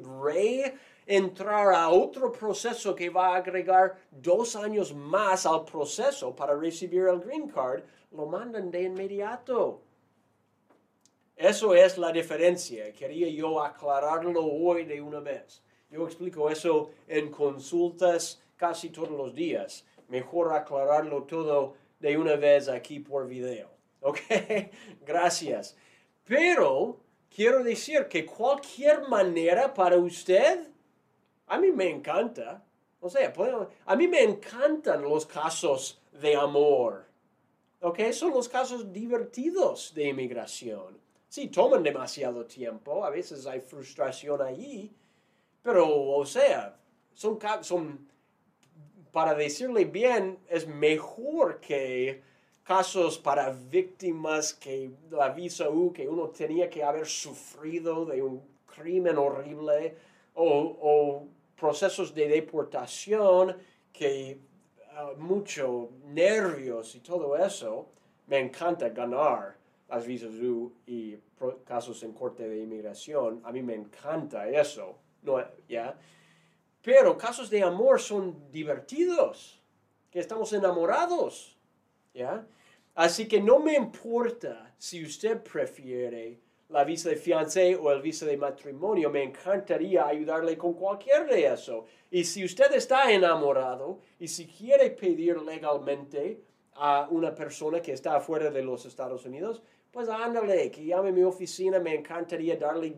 reentrar 1.07 1.75
a 1.75 1.89
otro 1.89 2.31
proceso 2.31 2.95
que 2.95 3.09
va 3.09 3.29
a 3.29 3.37
agregar 3.37 3.97
dos 4.11 4.55
años 4.55 4.95
más 4.95 5.47
al 5.47 5.65
proceso 5.65 6.37
para 6.37 6.55
recibir 6.55 7.05
el 7.05 7.21
green 7.21 7.49
card. 7.49 7.85
Lo 8.13 8.27
mandan 8.27 8.71
de 8.71 8.83
inmediato. 8.83 9.81
Eso 11.35 11.75
es 11.75 11.97
la 11.97 12.13
diferencia. 12.13 12.93
Quería 12.93 13.31
yo 13.31 13.63
aclararlo 13.65 14.45
hoy 14.45 14.85
de 14.85 15.01
una 15.01 15.21
vez. 15.21 15.63
Yo 15.91 16.05
explico 16.05 16.51
eso 16.51 16.91
en 17.07 17.31
consultas 17.31 18.43
casi 18.57 18.91
todos 18.91 19.11
los 19.11 19.35
días. 19.35 19.85
Mejor 20.09 20.53
aclararlo 20.53 21.25
todo 21.25 21.75
de 21.99 22.17
una 22.17 22.37
vez 22.37 22.69
aquí 22.69 23.01
por 23.01 23.27
video. 23.27 23.71
¿Ok? 24.01 24.21
Gracias. 25.07 25.77
Pero 26.25 26.99
quiero 27.35 27.65
decir 27.65 28.07
que 28.09 28.27
cualquier 28.27 29.09
manera 29.09 29.73
para 29.73 29.97
usted, 29.97 30.69
a 31.47 31.59
mí 31.59 31.71
me 31.73 31.89
encanta. 31.89 32.65
O 33.01 33.09
sea, 33.09 33.33
a 33.87 33.97
mí 33.97 34.09
me 34.09 34.23
encantan 34.23 35.03
los 35.03 35.25
casos 35.25 36.01
de 36.21 36.37
amor. 36.37 37.07
¿Ok? 37.81 38.01
Son 38.13 38.33
los 38.33 38.49
casos 38.49 38.93
divertidos 38.93 39.95
de 39.95 40.09
inmigración. 40.09 40.99
Sí, 41.29 41.49
toman 41.49 41.83
demasiado 41.83 42.47
tiempo, 42.47 43.05
a 43.05 43.11
veces 43.11 43.47
hay 43.47 43.61
frustración 43.61 44.41
allí, 44.41 44.91
pero, 45.69 45.87
o 45.87 46.25
sea, 46.25 46.79
son, 47.13 48.09
para 49.13 49.35
decirle 49.35 49.85
bien, 49.85 50.39
es 50.49 50.67
mejor 50.67 51.61
que 51.61 52.23
casos 52.63 53.19
para 53.19 53.51
víctimas 53.51 54.55
que 54.55 54.91
la 55.11 55.29
visa 55.29 55.69
U, 55.69 55.93
que 55.93 56.09
uno 56.09 56.29
tenía 56.31 56.71
que 56.71 56.83
haber 56.83 57.07
sufrido 57.07 58.07
de 58.07 58.23
un 58.23 58.41
crimen 58.65 59.19
horrible, 59.19 59.95
o, 60.33 61.27
procesos 61.55 62.15
de 62.15 62.29
deportación 62.29 63.55
que 63.93 64.41
uh, 64.41 65.21
mucho 65.21 65.91
nervios 66.07 66.95
y 66.95 67.01
todo 67.01 67.37
eso, 67.37 67.91
me 68.27 68.39
encanta 68.39 68.89
ganar 68.89 69.59
las 69.87 70.07
visas 70.07 70.33
U 70.33 70.73
y 70.87 71.19
casos 71.67 72.03
en 72.05 72.15
corte 72.15 72.49
de 72.49 72.59
inmigración, 72.59 73.43
a 73.45 73.53
mí 73.53 73.63
me 73.63 73.75
encanta 73.75 74.49
eso, 74.49 74.97
¿no? 75.23 75.43
¿ya? 75.69 75.99
Pero 76.83 77.19
casos 77.19 77.51
de 77.51 77.63
amor 77.63 78.01
son 78.01 78.51
divertidos, 78.51 79.61
que 80.11 80.21
estamos 80.21 80.53
enamorados, 80.53 81.59
¿ya? 82.15 82.47
Así 82.95 83.29
que 83.29 83.41
no 83.41 83.59
me 83.59 83.75
importa 83.75 84.75
si 84.79 85.05
usted 85.05 85.43
prefiere 85.43 86.41
la 86.69 86.85
visa 86.85 87.09
de 87.09 87.17
fiancé 87.17 87.77
o 87.77 87.91
el 87.93 88.03
visa 88.03 88.27
de 88.27 88.37
matrimonio, 88.37 89.11
me 89.11 89.23
encantaría 89.23 90.07
ayudarle 90.07 90.59
con 90.59 90.75
cualquier 90.75 91.27
de 91.27 91.47
eso. 91.47 91.87
Y 92.11 92.25
si 92.25 92.45
usted 92.45 92.73
está 92.73 93.11
enamorado 93.11 94.01
y 94.19 94.29
si 94.29 94.47
quiere 94.47 94.91
pedir 94.91 95.39
legalmente 95.39 96.43
a 96.75 97.09
una 97.11 97.35
persona 97.35 97.81
que 97.81 97.93
está 97.93 98.17
afuera 98.17 98.51
de 98.51 98.63
los 98.63 98.85
Estados 98.85 99.25
Unidos, 99.25 99.63
pues 99.91 100.09
ándale, 100.09 100.71
que 100.71 100.85
llame 100.85 101.09
a 101.09 101.13
mi 101.13 101.23
oficina, 101.23 101.81
me 101.81 101.95
encantaría 101.95 102.57
darle, 102.57 102.97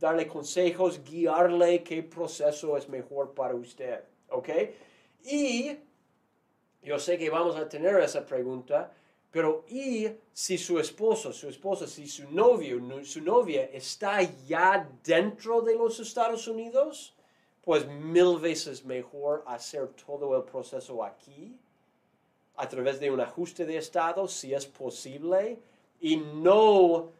darle 0.00 0.26
consejos, 0.26 1.04
guiarle 1.04 1.82
qué 1.82 2.02
proceso 2.02 2.76
es 2.76 2.88
mejor 2.88 3.34
para 3.34 3.54
usted, 3.54 4.02
¿ok? 4.30 4.48
Y 5.24 5.76
yo 6.82 6.98
sé 6.98 7.18
que 7.18 7.28
vamos 7.28 7.54
a 7.56 7.68
tener 7.68 8.00
esa 8.00 8.24
pregunta, 8.24 8.90
pero 9.30 9.64
y 9.68 10.08
si 10.32 10.56
su 10.56 10.80
esposo, 10.80 11.32
su 11.32 11.48
esposa, 11.48 11.86
si 11.86 12.08
su 12.08 12.30
novio, 12.30 13.04
su 13.04 13.20
novia 13.20 13.64
está 13.72 14.22
ya 14.22 14.88
dentro 15.04 15.60
de 15.60 15.76
los 15.76 16.00
Estados 16.00 16.48
Unidos, 16.48 17.14
pues 17.62 17.86
mil 17.86 18.38
veces 18.38 18.84
mejor 18.84 19.44
hacer 19.46 19.88
todo 20.06 20.34
el 20.34 20.44
proceso 20.44 21.04
aquí, 21.04 21.54
a 22.56 22.68
través 22.68 22.98
de 22.98 23.10
un 23.10 23.20
ajuste 23.20 23.66
de 23.66 23.76
estado, 23.76 24.26
si 24.26 24.54
es 24.54 24.66
posible, 24.66 25.58
y 26.00 26.16
no 26.16 27.12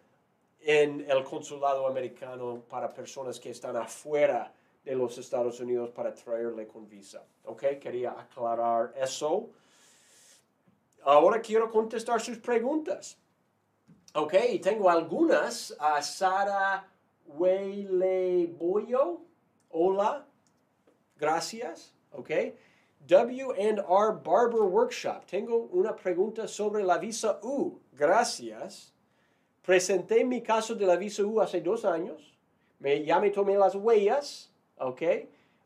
en 0.62 1.07
el 1.09 1.25
consulado 1.25 1.87
americano 1.87 2.62
para 2.68 2.92
personas 2.92 3.40
que 3.40 3.51
están 3.51 3.77
afuera 3.77 4.53
de 4.85 4.94
los 4.94 5.16
Estados 5.18 5.61
Unidos 5.61 5.90
para 5.90 6.14
traerle 6.14 6.66
con 6.66 6.88
visa. 6.88 7.25
¿Ok? 7.44 7.62
Quería 7.81 8.12
aclarar 8.18 8.92
eso. 8.96 9.51
Ahora 11.03 11.40
quiero 11.40 11.70
contestar 11.70 12.20
sus 12.20 12.38
preguntas. 12.38 13.18
Ok, 14.14 14.35
tengo 14.62 14.90
algunas. 14.90 15.75
A 15.79 16.03
Sara 16.03 16.88
Boyo. 17.27 19.20
Hola. 19.70 20.27
Gracias. 21.16 21.94
Ok. 22.12 22.31
W&R 23.07 24.12
Barber 24.23 24.62
Workshop. 24.62 25.25
Tengo 25.27 25.57
una 25.73 25.94
pregunta 25.96 26.46
sobre 26.46 26.83
la 26.83 26.99
visa 26.99 27.38
U. 27.42 27.81
Gracias. 27.92 28.92
Presenté 29.62 30.25
mi 30.25 30.42
caso 30.42 30.75
de 30.75 30.87
la 30.87 30.96
visa 30.96 31.23
U 31.23 31.40
hace 31.40 31.61
dos 31.61 31.85
años. 31.85 32.37
Me, 32.79 33.05
ya 33.05 33.20
me 33.20 33.31
tomé 33.31 33.57
las 33.57 33.75
huellas. 33.75 34.51
Ok. 34.79 35.03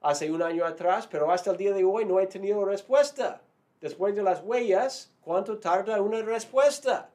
Hace 0.01 0.31
un 0.31 0.43
año 0.43 0.65
atrás, 0.67 1.07
pero 1.07 1.31
hasta 1.31 1.51
el 1.51 1.57
día 1.57 1.73
de 1.73 1.85
hoy 1.85 2.05
no 2.05 2.21
he 2.21 2.27
tenido 2.27 2.65
respuesta. 2.65 3.41
Después 3.81 4.15
de 4.15 4.23
las 4.23 4.43
huellas, 4.43 5.15
¿Cuánto 5.25 5.59
tarda 5.59 6.03
una 6.03 6.21
respuesta? 6.21 7.09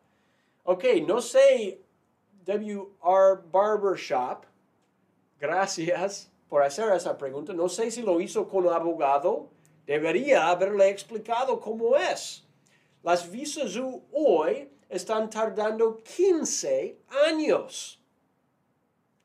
Ok, 0.64 0.84
no 1.06 1.22
sé, 1.22 1.80
WR 2.44 3.44
Barbershop, 3.52 4.46
gracias 5.40 6.32
por 6.50 6.64
hacer 6.64 6.92
esa 6.92 7.16
pregunta. 7.16 7.54
No 7.54 7.70
sé 7.70 7.92
si 7.92 8.02
lo 8.02 8.20
hizo 8.20 8.48
con 8.48 8.68
abogado. 8.68 9.48
Debería 9.86 10.50
haberle 10.50 10.90
explicado 10.90 11.60
cómo 11.60 11.96
es. 11.96 12.44
Las 13.10 13.32
visas 13.32 13.76
hoy 14.12 14.70
están 14.88 15.32
tardando 15.32 15.98
15 15.98 17.00
años. 17.28 18.00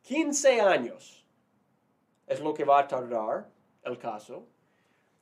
15 0.01 0.61
años 0.62 1.23
es 2.27 2.40
lo 2.40 2.55
que 2.55 2.64
va 2.64 2.79
a 2.79 2.88
tardar 2.88 3.47
el 3.83 3.99
caso. 3.99 4.47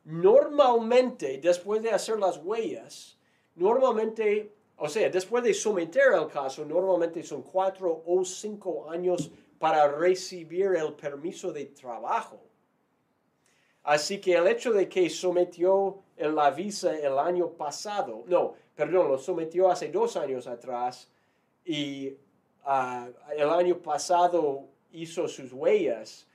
Normalmente, 0.05 1.39
después 1.39 1.83
de 1.83 1.91
hacer 1.91 2.21
las 2.21 2.37
huellas, 2.37 3.19
Normalmente, 3.57 4.55
o 4.77 4.89
sea, 4.89 5.11
después 5.11 5.43
de 5.43 5.53
someter 5.53 6.13
el 6.15 6.29
caso, 6.29 6.65
normalmente 6.65 7.23
son 7.25 7.43
cuatro 7.43 8.03
o 8.07 8.25
cinco 8.25 8.89
años 8.89 9.29
para 9.59 9.89
recibir 9.89 10.67
el 10.77 10.95
permiso 10.95 11.53
de 11.53 11.67
trabajo. 11.67 12.52
Así 13.85 14.21
que 14.21 14.35
el 14.35 14.47
hecho 14.47 14.73
de 14.73 14.89
que 14.89 15.11
sometió 15.11 15.99
la 16.17 16.51
visa 16.51 16.97
el 16.97 17.19
año 17.19 17.49
pasado, 17.49 18.23
no, 18.27 18.55
perdón, 18.75 19.09
lo 19.09 19.19
sometió 19.19 19.71
hace 19.71 19.89
dos 19.89 20.17
años 20.17 20.47
atrás 20.47 21.09
y 21.65 22.15
ah, 22.65 23.09
el 23.37 23.51
año 23.51 23.79
pasado 23.79 24.65
hizo 24.93 25.27
sus 25.27 25.53
huellas, 25.53 26.27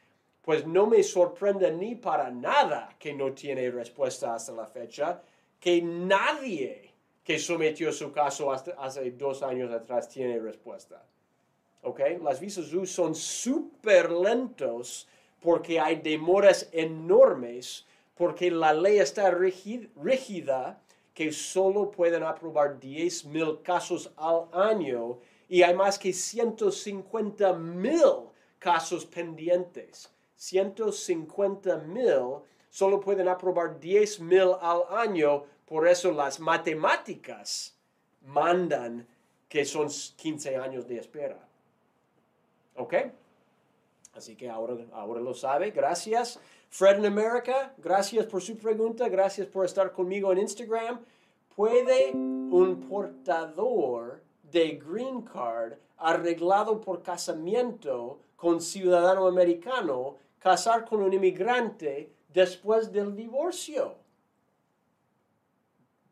pues 0.42 0.66
no 0.66 0.88
me 0.88 1.04
sorprende 1.04 1.72
ni 1.72 1.96
para 1.96 2.30
nada 2.32 2.96
que 3.00 3.14
no 3.14 3.34
tiene 3.34 3.70
respuesta 3.72 4.34
hasta 4.34 4.52
la 4.52 4.66
fecha 4.66 5.22
que 5.60 5.82
nadie 5.82 6.94
que 7.24 7.40
sometió 7.40 7.92
su 7.92 8.12
caso 8.12 8.52
hace 8.52 9.12
dos 9.12 9.44
años 9.44 9.72
atrás 9.72 10.08
tiene 10.08 10.40
respuesta. 10.40 11.04
¿Ok? 11.82 12.00
Las 12.24 12.40
visas 12.40 12.72
U 12.74 12.86
son 12.86 13.14
súper 13.14 14.10
lentos 14.12 15.08
porque 15.41 15.80
hay 15.80 15.97
demoras 15.97 16.69
enormes, 16.71 17.86
porque 18.15 18.50
la 18.52 18.73
ley 18.73 19.00
está 19.00 19.32
rígida 19.32 20.82
que 21.13 21.32
solo 21.32 21.89
pueden 21.89 22.23
aprobar 22.23 22.80
10 22.80 23.26
mil 23.26 23.62
casos 23.63 24.12
al 24.17 24.47
año 24.52 25.19
y 25.50 25.63
hay 25.63 25.73
más 25.73 25.97
que 25.97 26.13
150 26.13 27.54
mil 27.54 28.30
casos 28.60 29.06
pendientes. 29.06 30.12
150 30.36 31.78
mil 31.80 32.41
solo 32.69 33.00
pueden 33.00 33.28
aprobar 33.28 33.80
10 33.80 34.19
mil 34.19 34.54
al 34.62 34.84
año, 34.91 35.43
por 35.65 35.88
eso 35.88 36.12
las 36.12 36.39
matemáticas 36.39 37.76
mandan 38.21 39.08
que 39.50 39.65
son 39.65 39.88
15 39.88 40.58
años 40.58 40.88
de 40.88 40.97
espera. 41.00 41.39
¿Ok? 42.76 42.93
Así 44.17 44.36
que 44.36 44.49
ahora, 44.49 44.75
ahora 44.93 45.21
lo 45.21 45.34
sabe. 45.34 45.69
Gracias. 45.71 46.39
Fred 46.69 46.97
in 46.97 47.06
America, 47.06 47.73
gracias 47.77 48.25
por 48.25 48.41
su 48.41 48.58
pregunta. 48.58 49.08
Gracias 49.08 49.47
por 49.47 49.63
estar 49.63 49.91
conmigo 49.91 50.32
en 50.32 50.39
Instagram. 50.39 50.99
¿Puede 51.56 52.12
un 52.12 52.86
portador 52.89 54.21
de 54.43 54.71
green 54.77 55.21
card 55.21 55.73
arreglado 55.97 56.82
por 56.82 57.03
casamiento 57.03 58.19
con 58.36 58.60
ciudadano 58.62 59.27
americano 59.27 60.17
casar 60.39 60.86
con 60.86 61.01
un 61.01 61.13
inmigrante 61.13 62.12
después 62.34 62.91
del 62.91 63.15
divorcio? 63.15 63.95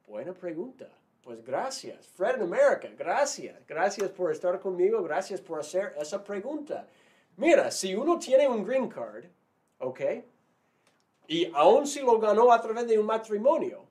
Buena 0.07 0.33
pregunta. 0.33 0.87
Pues 1.23 1.43
gracias. 1.43 2.05
Fred 2.05 2.35
in 2.35 2.43
America, 2.43 2.87
gracias. 2.95 3.65
Gracias 3.67 4.11
por 4.11 4.31
estar 4.31 4.59
conmigo. 4.59 5.01
Gracias 5.01 5.41
por 5.41 5.59
hacer 5.59 5.95
esa 5.99 6.23
pregunta. 6.23 6.87
Mira, 7.37 7.69
si 7.71 7.95
uno 7.95 8.17
tiene 8.17 8.47
un 8.47 8.63
green 8.63 8.87
card, 8.87 9.25
¿ok? 9.79 10.01
Y 11.27 11.51
aún 11.53 11.85
si 11.85 12.01
lo 12.01 12.19
ganó 12.19 12.51
a 12.51 12.61
través 12.61 12.87
de 12.87 12.97
un 12.97 13.05
matrimonio, 13.05 13.85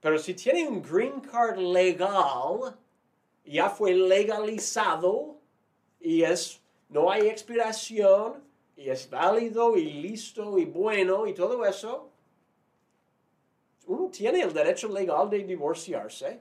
pero 0.00 0.18
si 0.18 0.34
tiene 0.34 0.66
un 0.66 0.82
green 0.82 1.20
card 1.20 1.58
legal, 1.58 2.76
ya 3.44 3.68
fue 3.68 3.94
legalizado 3.94 5.36
y 6.00 6.22
es, 6.22 6.60
no 6.88 7.10
hay 7.10 7.28
expiración 7.28 8.42
y 8.76 8.88
es 8.88 9.08
válido 9.08 9.76
y 9.76 9.84
listo 9.84 10.58
y 10.58 10.64
bueno 10.64 11.26
y 11.26 11.34
todo 11.34 11.64
eso, 11.64 12.08
uno 13.86 14.08
tiene 14.08 14.40
el 14.40 14.52
derecho 14.52 14.88
legal 14.88 15.28
de 15.28 15.44
divorciarse 15.44 16.40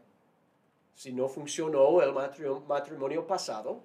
si 0.93 1.11
no 1.13 1.27
funcionó 1.27 2.01
el 2.01 2.13
matrimonio 2.67 3.25
pasado. 3.25 3.81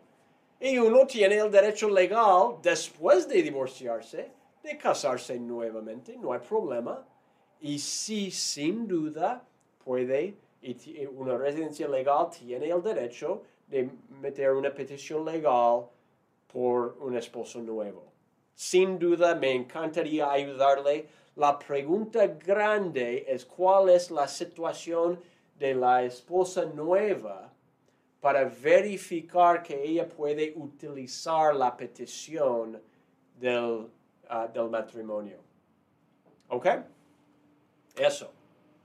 Y 0.60 0.78
uno 0.78 1.06
tiene 1.06 1.36
el 1.36 1.50
derecho 1.50 1.88
legal 1.88 2.56
después 2.62 3.28
de 3.28 3.42
divorciarse 3.42 4.30
de 4.64 4.78
casarse 4.78 5.38
nuevamente, 5.38 6.16
no 6.16 6.32
hay 6.32 6.40
problema. 6.40 7.06
Y 7.60 7.78
sí, 7.78 8.30
sin 8.30 8.88
duda, 8.88 9.44
puede, 9.84 10.34
y 10.62 11.06
una 11.06 11.36
residencia 11.36 11.86
legal 11.86 12.30
tiene 12.30 12.70
el 12.70 12.82
derecho 12.82 13.42
de 13.68 13.90
meter 14.22 14.52
una 14.52 14.74
petición 14.74 15.24
legal 15.24 15.86
por 16.50 16.96
un 17.00 17.16
esposo 17.16 17.60
nuevo. 17.60 18.04
Sin 18.54 18.98
duda, 18.98 19.34
me 19.34 19.52
encantaría 19.52 20.30
ayudarle. 20.30 21.08
La 21.36 21.58
pregunta 21.58 22.26
grande 22.26 23.26
es 23.28 23.44
cuál 23.44 23.90
es 23.90 24.10
la 24.10 24.26
situación 24.26 25.20
de 25.58 25.74
la 25.74 26.04
esposa 26.04 26.64
nueva 26.64 27.52
para 28.24 28.46
verificar 28.46 29.62
que 29.62 29.82
ella 29.82 30.08
puede 30.08 30.54
utilizar 30.56 31.54
la 31.54 31.76
petición 31.76 32.80
del, 33.38 33.86
ah, 34.30 34.46
del 34.46 34.70
matrimonio. 34.70 35.36
¿Ok? 36.48 36.66
Eso. 37.94 38.32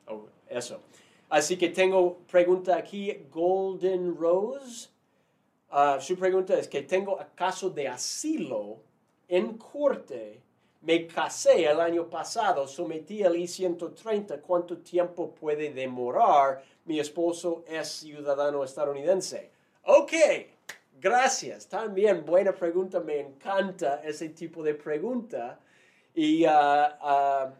Oh, 0.07 0.25
eso. 0.45 0.81
Así 1.29 1.57
que 1.57 1.69
tengo 1.69 2.17
pregunta 2.29 2.75
aquí, 2.75 3.13
Golden 3.31 4.13
Rose. 4.17 4.89
Ah, 5.69 5.99
su 6.01 6.17
pregunta 6.17 6.59
es 6.59 6.67
que 6.67 6.81
tengo 6.81 7.17
caso 7.33 7.69
de 7.69 7.87
asilo 7.87 8.81
en 9.29 9.57
corte. 9.57 10.41
Me 10.81 11.07
casé 11.07 11.65
el 11.65 11.79
año 11.79 12.09
pasado, 12.09 12.67
sometí 12.67 13.21
el 13.21 13.35
I-130. 13.35 14.41
¿Cuánto 14.41 14.77
tiempo 14.77 15.33
puede 15.33 15.73
demorar? 15.73 16.63
Mi 16.85 16.99
esposo 16.99 17.63
es 17.67 17.87
ciudadano 17.89 18.63
estadounidense. 18.63 19.51
Ok, 19.83 20.13
gracias. 20.99 21.67
También 21.67 22.25
buena 22.25 22.53
pregunta. 22.53 22.99
Me 22.99 23.19
encanta 23.19 24.01
ese 24.03 24.29
tipo 24.29 24.63
de 24.63 24.75
pregunta. 24.75 25.59
Y, 26.13 26.45
ah, 26.47 27.53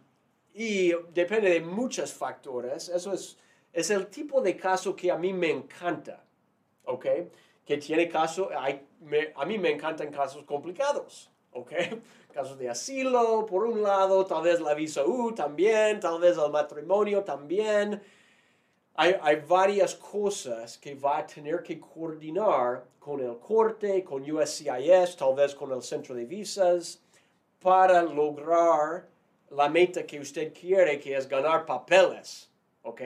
y 0.54 0.94
depende 1.14 1.50
de 1.50 1.62
muchos 1.62 2.14
factores. 2.14 2.90
Eso 2.90 3.14
es 3.14 3.38
es 3.74 3.90
el 3.90 4.08
tipo 4.08 4.42
de 4.42 4.56
caso 4.58 4.96
que 4.96 5.12
a 5.12 5.18
mí 5.18 5.34
me 5.34 5.50
encanta, 5.50 6.24
¿ok? 6.86 7.06
Que 7.66 7.78
tiene 7.78 8.10
caso, 8.10 8.50
a 8.52 9.46
mí 9.46 9.58
me 9.58 9.72
encantan 9.72 10.12
casos 10.12 10.44
complicados, 10.44 11.32
¿ok? 11.54 11.72
Casos 12.34 12.58
de 12.58 12.70
asilo, 12.70 13.46
por 13.46 13.66
un 13.66 13.82
lado, 13.82 14.26
tal 14.26 14.44
vez 14.44 14.60
la 14.60 14.74
visa 14.74 15.06
U 15.06 15.34
también, 15.34 16.00
tal 16.00 16.20
vez 16.20 16.38
el 16.38 16.52
matrimonio 16.52 17.24
también. 17.24 18.02
Hay, 18.96 19.16
hay, 19.22 19.38
varias 19.48 19.96
cosas 19.96 20.78
que 20.78 20.94
va 20.96 21.20
a 21.20 21.26
tener 21.26 21.64
que 21.64 21.80
coordinar 21.80 22.84
con 23.00 23.22
el 23.22 23.40
corte, 23.40 24.04
con 24.04 24.30
USCIS, 24.30 25.16
tal 25.16 25.36
vez 25.36 25.56
con 25.56 25.72
el 25.72 25.82
centro 25.82 26.14
de 26.14 26.26
visas, 26.26 27.02
para 27.62 28.04
lograr 28.04 29.08
la 29.52 29.70
meta 29.70 30.06
que 30.06 30.20
usted 30.20 30.54
quiere, 30.54 31.00
que 31.00 31.16
es 31.16 31.28
ganar 31.28 31.66
papeles. 31.66 32.50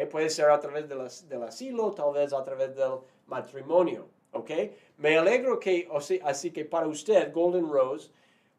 Puede 0.10 0.30
ser 0.30 0.50
a 0.50 0.60
través 0.60 0.88
del 0.88 1.44
asilo, 1.44 1.92
tal 1.92 2.14
vez 2.14 2.32
a 2.32 2.44
través 2.44 2.76
del 2.76 3.00
matrimonio, 3.28 4.08
¿ok? 4.32 4.52
Me 4.98 5.18
alegro 5.18 5.60
que, 5.60 5.90
así 6.24 6.52
que 6.52 6.64
para 6.64 6.88
usted, 6.88 7.34
Golden 7.34 7.70
Rose, 7.70 8.10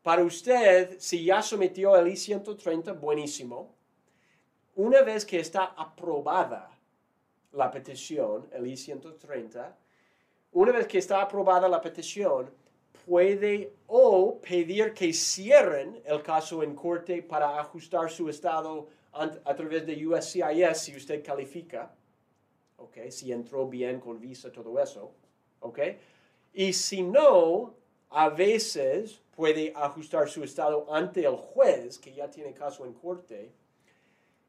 para 0.04 0.22
usted, 0.22 0.96
si 0.98 1.24
ya 1.24 1.40
sometió 1.40 1.96
el 1.96 2.08
I-130, 2.08 3.00
buenísimo. 3.00 3.74
Una 4.76 5.00
vez 5.00 5.24
que 5.24 5.40
está 5.40 5.64
aprobada 5.64 6.70
la 7.52 7.70
petición, 7.70 8.46
el 8.52 8.66
I-130, 8.66 9.74
una 10.52 10.72
vez 10.72 10.86
que 10.86 10.98
está 10.98 11.22
aprobada 11.22 11.70
la 11.70 11.80
petición, 11.80 12.50
puede 13.06 13.72
o 13.86 14.38
pedir 14.42 14.92
que 14.92 15.10
cierren 15.14 16.02
el 16.04 16.22
caso 16.22 16.62
en 16.62 16.74
corte 16.74 17.22
para 17.22 17.58
ajustar 17.58 18.10
su 18.10 18.28
estado 18.28 18.88
a 19.12 19.54
través 19.54 19.86
de 19.86 20.06
USCIS 20.06 20.76
si 20.76 20.96
usted 20.96 21.24
califica, 21.24 21.94
¿ok? 22.76 23.08
Si 23.08 23.32
entró 23.32 23.66
bien 23.66 24.00
con 24.00 24.20
visa, 24.20 24.52
todo 24.52 24.78
eso, 24.78 25.14
¿ok? 25.60 25.78
Y 26.52 26.74
si 26.74 27.02
no, 27.02 27.74
a 28.10 28.28
veces 28.28 29.23
puede 29.34 29.72
ajustar 29.74 30.28
su 30.28 30.44
estado 30.44 30.86
ante 30.92 31.24
el 31.24 31.36
juez 31.36 31.98
que 31.98 32.14
ya 32.14 32.30
tiene 32.30 32.52
caso 32.52 32.84
en 32.84 32.94
corte. 32.94 33.52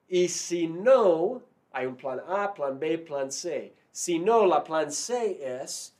Y 0.07 0.27
si 0.27 0.67
no, 0.67 1.41
hay 1.71 1.85
un 1.85 1.95
plan 1.95 2.21
A, 2.27 2.53
plan 2.53 2.79
B, 2.79 2.99
plan 2.99 3.31
C. 3.31 3.75
Si 3.91 4.19
no, 4.19 4.45
la 4.45 4.63
plan 4.63 4.91
C 4.91 5.39
es, 5.41 5.95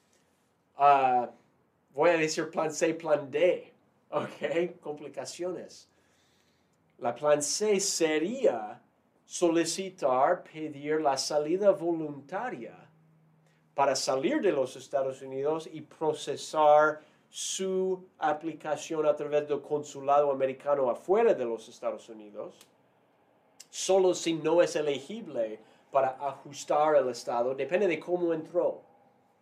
ah, 0.78 1.30
voy 1.94 2.10
a 2.12 2.18
decir 2.18 2.50
plan 2.50 2.72
C, 2.72 2.94
plan 2.94 3.32
D, 3.32 3.74
¿ok? 4.10 4.80
Complicaciones. 4.80 5.90
La 7.00 7.16
plan 7.16 7.42
C 7.42 7.80
sería 7.80 8.82
solicitar, 9.26 10.44
pedir 10.44 11.02
la 11.02 11.18
salida 11.18 11.72
voluntaria 11.72 12.78
para 13.74 13.96
salir 13.96 14.42
de 14.42 14.52
los 14.52 14.76
Estados 14.76 15.22
Unidos 15.22 15.68
y 15.72 15.82
procesar 15.82 17.02
su 17.36 18.08
aplicación 18.18 19.06
a 19.06 19.14
través 19.14 19.46
del 19.46 19.62
consulado 19.62 20.32
americano 20.32 20.90
afuera 20.90 21.34
de 21.34 21.44
los 21.44 21.68
Estados 21.68 22.08
Unidos, 22.08 22.56
solo 23.70 24.14
si 24.14 24.36
no 24.36 24.62
es 24.62 24.78
elegible 24.78 25.60
para 25.92 26.12
ajustar 26.12 26.96
el 26.96 27.10
estado, 27.10 27.54
depende 27.54 27.90
de 27.90 28.00
cómo 28.00 28.34
entró, 28.34 28.80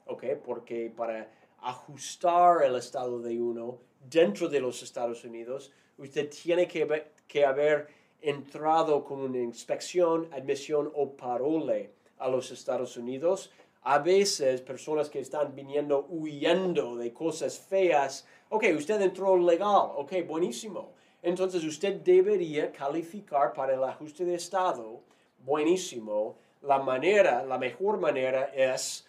¿ok? 0.08 0.24
Porque 0.44 0.92
para 0.98 1.30
ajustar 1.62 2.64
el 2.64 2.78
estado 2.78 3.20
de 3.20 3.40
uno 3.40 3.78
dentro 4.10 4.50
de 4.50 4.60
los 4.60 4.82
Estados 4.82 5.24
Unidos, 5.24 5.72
usted 6.00 6.32
tiene 6.32 6.68
que 6.68 7.12
que 7.28 7.46
haber 7.46 7.90
entrado 8.22 9.04
con 9.04 9.20
una 9.20 9.38
inspección, 9.38 10.30
admisión 10.34 10.92
o 10.96 11.16
parole 11.16 11.92
a 12.18 12.28
los 12.28 12.50
Estados 12.50 12.98
Unidos. 12.98 13.52
A 13.84 14.00
veces 14.00 14.62
personas 14.62 15.10
que 15.10 15.20
están 15.20 15.54
viniendo 15.54 16.06
huyendo 16.10 16.96
de 16.96 17.12
cosas 17.12 17.60
feas, 17.60 18.26
ok, 18.50 18.66
usted 18.78 19.02
entró 19.02 19.38
legal, 19.38 19.92
ok, 19.96 20.26
buenísimo. 20.26 20.94
Entonces 21.22 21.64
usted 21.64 22.02
debería 22.02 22.72
calificar 22.72 23.54
para 23.54 23.74
el 23.74 23.84
ajuste 23.84 24.24
de 24.26 24.36
Estado, 24.36 25.02
buenísimo. 25.40 26.38
la 26.62 26.80
manera, 26.80 27.44
la 27.44 27.58
mejor 27.58 27.98
manera 28.00 28.46
es 28.56 29.06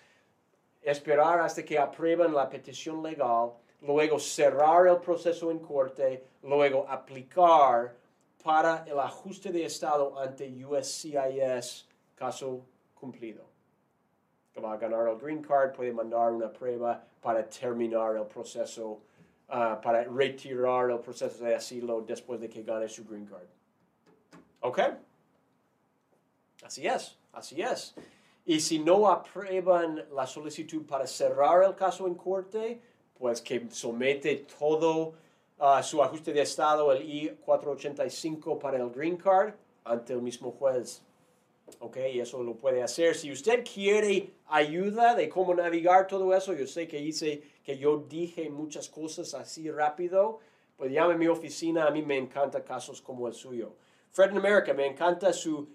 esperar 0.83 1.39
hasta 1.39 1.65
que 1.65 1.79
aprueben 1.79 2.35
la 2.35 2.49
petición 2.49 3.01
legal, 3.01 3.53
luego 3.81 4.19
cerrar 4.19 4.89
el 4.89 4.97
proceso 4.97 5.53
en 5.53 5.61
corte, 5.61 6.25
luego 6.43 6.85
aplicar 6.89 7.95
para 8.43 8.85
el 8.87 8.99
ajuste 8.99 9.51
de 9.53 9.65
estado 9.65 10.19
ante 10.19 10.47
USCIS, 10.65 11.89
caso 12.15 12.67
cumplido. 12.95 13.54
Que 14.55 14.61
va 14.61 14.75
a 14.75 14.77
ganar 14.77 15.09
el 15.09 15.19
green 15.19 15.43
card, 15.43 15.75
puede 15.75 15.93
mandar 15.93 16.33
una 16.33 16.53
prueba 16.53 17.03
para 17.21 17.49
terminar 17.49 18.17
el 18.17 18.27
proceso, 18.27 19.01
ah, 19.49 19.81
para 19.83 20.05
retirar 20.05 20.91
el 20.91 21.01
proceso 21.01 21.45
de 21.45 21.57
asilo 21.57 22.03
después 22.03 22.41
de 22.41 22.49
que 22.49 22.63
gane 22.63 22.89
su 22.89 23.05
green 23.05 23.27
card. 23.27 23.49
¿Ok? 24.61 24.79
Así 26.65 26.87
es, 26.87 27.19
así 27.33 27.61
es. 27.61 27.95
Y 28.47 28.61
si 28.61 28.79
no 28.79 29.09
aprueban 29.11 30.05
la 30.13 30.27
solicitud 30.27 30.87
para 30.87 31.07
cerrar 31.07 31.65
el 31.65 31.75
caso 31.75 32.07
en 32.07 32.15
corte, 32.15 32.81
pues 33.19 33.41
que 33.41 33.67
somete 33.71 34.47
todo 34.59 35.15
uh, 35.59 35.83
su 35.83 36.03
ajuste 36.03 36.33
de 36.33 36.43
estado, 36.43 36.93
el 36.93 37.03
I-485 37.03 38.59
para 38.59 38.79
el 38.79 38.91
green 38.91 39.17
card, 39.17 39.55
ante 39.85 40.13
el 40.13 40.23
mismo 40.23 40.51
juez. 40.53 41.03
Ok, 41.79 41.97
eso 41.97 42.43
lo 42.43 42.57
puede 42.57 42.83
hacer. 42.83 43.15
Si 43.15 43.33
usted 43.33 43.65
quiere 43.65 44.35
ayuda 44.47 45.15
de 45.15 45.29
cómo 45.29 45.55
navegar 45.55 46.07
todo 46.07 46.35
eso, 46.35 46.53
yo 46.53 46.67
sé 46.67 46.87
que 46.87 47.01
hice, 47.01 47.43
que 47.63 47.79
yo 47.79 47.99
dije 48.09 48.51
muchas 48.51 48.89
cosas 48.89 49.35
así 49.35 49.71
rápido, 49.71 50.41
pues 50.77 50.93
llame 50.93 51.15
a 51.15 51.17
mi 51.17 51.29
oficina, 51.29 51.87
a 51.87 51.91
mí 51.91 52.03
me 52.03 52.19
encanta 52.19 52.63
casos 52.65 53.01
como 53.01 53.29
el 53.29 53.35
suyo. 53.35 53.77
Fred 54.11 54.31
in 54.31 54.39
America, 54.39 54.73
me 54.73 54.87
encanta 54.87 55.33
su 55.33 55.69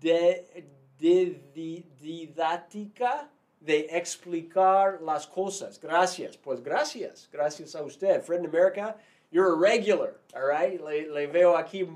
de, 0.00 0.66
de, 0.98 1.84
didáctica 2.00 3.30
de 3.60 3.86
explicar 3.90 5.00
las 5.02 5.26
cosas. 5.26 5.80
Gracias, 5.80 6.36
pues 6.36 6.62
gracias, 6.62 7.28
gracias 7.32 7.74
a 7.74 7.82
usted. 7.82 8.22
Friend 8.22 8.46
America, 8.46 8.96
you're 9.30 9.52
a 9.52 9.56
regular, 9.56 10.14
all 10.34 10.46
right? 10.46 10.80
Le, 10.80 11.26
veo 11.26 11.56
aquí 11.56 11.86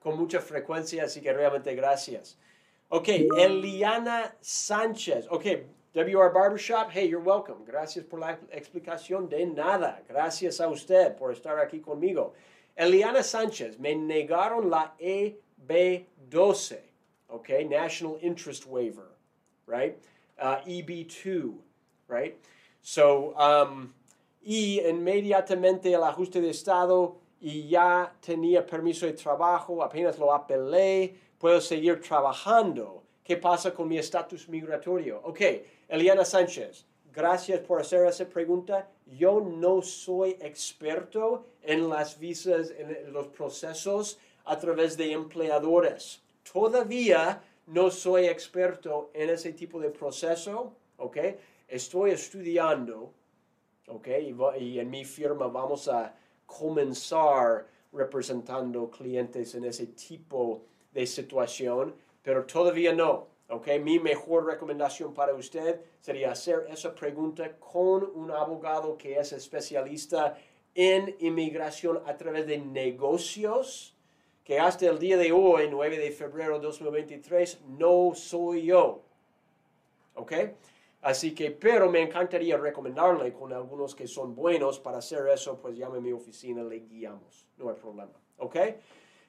con 0.00 0.18
mucha 0.18 0.40
frecuencia, 0.40 1.04
así 1.04 1.20
que 1.20 1.32
realmente 1.32 1.74
gracias. 1.74 2.38
Ok, 2.94 3.08
Eliana 3.36 4.36
Sánchez. 4.40 5.26
Ok, 5.28 5.44
WR 5.94 6.32
Barbershop, 6.32 6.90
hey, 6.92 7.08
you're 7.08 7.18
welcome. 7.18 7.64
Gracias 7.66 8.04
por 8.04 8.20
la 8.20 8.38
explicación 8.52 9.28
de 9.28 9.44
nada. 9.46 10.00
Gracias 10.08 10.60
a 10.60 10.68
usted 10.68 11.16
por 11.16 11.32
estar 11.32 11.58
aquí 11.58 11.80
conmigo. 11.80 12.34
Eliana 12.76 13.24
Sánchez, 13.24 13.80
me 13.80 13.96
negaron 13.96 14.70
la 14.70 14.94
EB12 15.00 16.94
okay? 17.34 17.64
National 17.64 18.16
interest 18.22 18.64
waiver, 18.66 19.10
right? 19.66 19.98
Uh, 20.38 20.58
EB2, 20.64 21.54
right? 22.08 22.36
So, 22.80 23.34
um, 23.36 23.92
y 24.40 24.80
inmediatamente 24.80 25.92
el 25.92 26.04
ajuste 26.04 26.40
de 26.40 26.50
estado 26.50 27.16
y 27.44 27.68
ya 27.68 28.10
tenía 28.24 28.64
permiso 28.64 29.04
de 29.04 29.12
trabajo, 29.12 29.84
apenas 29.84 30.18
lo 30.18 30.32
apelé, 30.32 31.14
puedo 31.38 31.60
seguir 31.60 32.00
trabajando. 32.00 33.02
¿Qué 33.22 33.36
pasa 33.36 33.74
con 33.74 33.86
mi 33.86 33.98
estatus 33.98 34.48
migratorio? 34.48 35.20
Ok, 35.22 35.40
Eliana 35.86 36.24
Sánchez, 36.24 36.86
gracias 37.12 37.60
por 37.60 37.82
hacer 37.82 38.06
esa 38.06 38.26
pregunta. 38.26 38.88
Yo 39.18 39.42
no 39.42 39.82
soy 39.82 40.38
experto 40.40 41.44
en 41.60 41.90
las 41.90 42.18
visas, 42.18 42.72
en 42.78 43.12
los 43.12 43.26
procesos 43.26 44.18
a 44.46 44.58
través 44.58 44.96
de 44.96 45.12
empleadores. 45.12 46.22
Todavía 46.50 47.42
no 47.66 47.90
soy 47.90 48.24
experto 48.24 49.10
en 49.12 49.28
ese 49.28 49.52
tipo 49.52 49.78
de 49.78 49.90
proceso, 49.90 50.72
¿ok? 50.96 51.18
Estoy 51.68 52.12
estudiando, 52.12 53.12
¿ok? 53.88 54.08
Y, 54.58 54.78
en 54.78 54.88
mi 54.88 55.04
firma 55.04 55.48
vamos 55.48 55.88
a 55.88 56.14
comenzar 56.46 57.66
representando 57.92 58.90
clientes 58.90 59.54
en 59.54 59.64
ese 59.64 59.86
tipo 59.88 60.62
de 60.92 61.06
situación, 61.06 61.94
pero 62.22 62.44
todavía 62.44 62.92
no, 62.92 63.26
¿ok? 63.48 63.68
Mi 63.82 63.98
mejor 63.98 64.46
recomendación 64.46 65.14
para 65.14 65.34
usted 65.34 65.80
sería 66.00 66.32
hacer 66.32 66.66
esa 66.68 66.94
pregunta 66.94 67.56
con 67.58 68.04
un 68.14 68.30
abogado 68.30 68.96
que 68.96 69.18
es 69.18 69.32
especialista 69.32 70.36
en 70.74 71.14
inmigración 71.20 72.00
a 72.06 72.16
través 72.16 72.46
de 72.46 72.58
negocios, 72.58 73.94
que 74.44 74.58
hasta 74.58 74.86
el 74.86 74.98
día 74.98 75.16
de 75.16 75.32
hoy, 75.32 75.68
9 75.70 75.98
de 75.98 76.10
febrero 76.10 76.58
de 76.58 76.66
2023, 76.66 77.60
no 77.78 78.12
soy 78.14 78.66
yo. 78.66 79.00
¿Ok? 80.14 80.32
Así 81.04 81.34
que, 81.34 81.50
pero 81.50 81.90
me 81.90 82.00
encantaría 82.00 82.56
recomendarle 82.56 83.30
con 83.34 83.52
algunos 83.52 83.94
que 83.94 84.08
son 84.08 84.34
buenos 84.34 84.78
para 84.80 84.98
hacer 84.98 85.28
eso, 85.28 85.60
pues 85.60 85.76
llame 85.76 85.98
a 85.98 86.00
mi 86.00 86.12
oficina, 86.12 86.62
le 86.62 86.78
guiamos. 86.78 87.46
No 87.58 87.68
hay 87.68 87.74
problema. 87.74 88.18
¿Ok? 88.38 88.56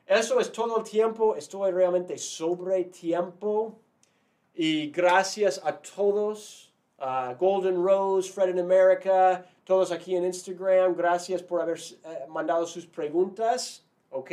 Eso 0.06 0.40
es 0.40 0.54
todo 0.54 0.78
el 0.78 0.84
tiempo. 0.86 1.36
Estoy 1.36 1.74
realmente 1.74 2.18
sobre 2.18 2.86
tiempo. 2.86 3.78
Y 4.54 4.90
gracias 4.90 5.60
a 5.66 5.78
todos. 5.78 6.74
Golden 7.38 7.84
Rose, 7.84 8.32
Fred 8.32 8.52
in 8.52 8.60
America, 8.60 9.46
todos 9.66 9.92
aquí 9.92 10.16
en 10.16 10.24
Instagram. 10.24 10.96
Gracias 10.96 11.44
por 11.44 11.60
haber 11.60 11.78
eh, 11.78 12.26
mandado 12.30 12.66
sus 12.66 12.88
preguntas. 12.88 13.84
¿Ok? 14.12 14.32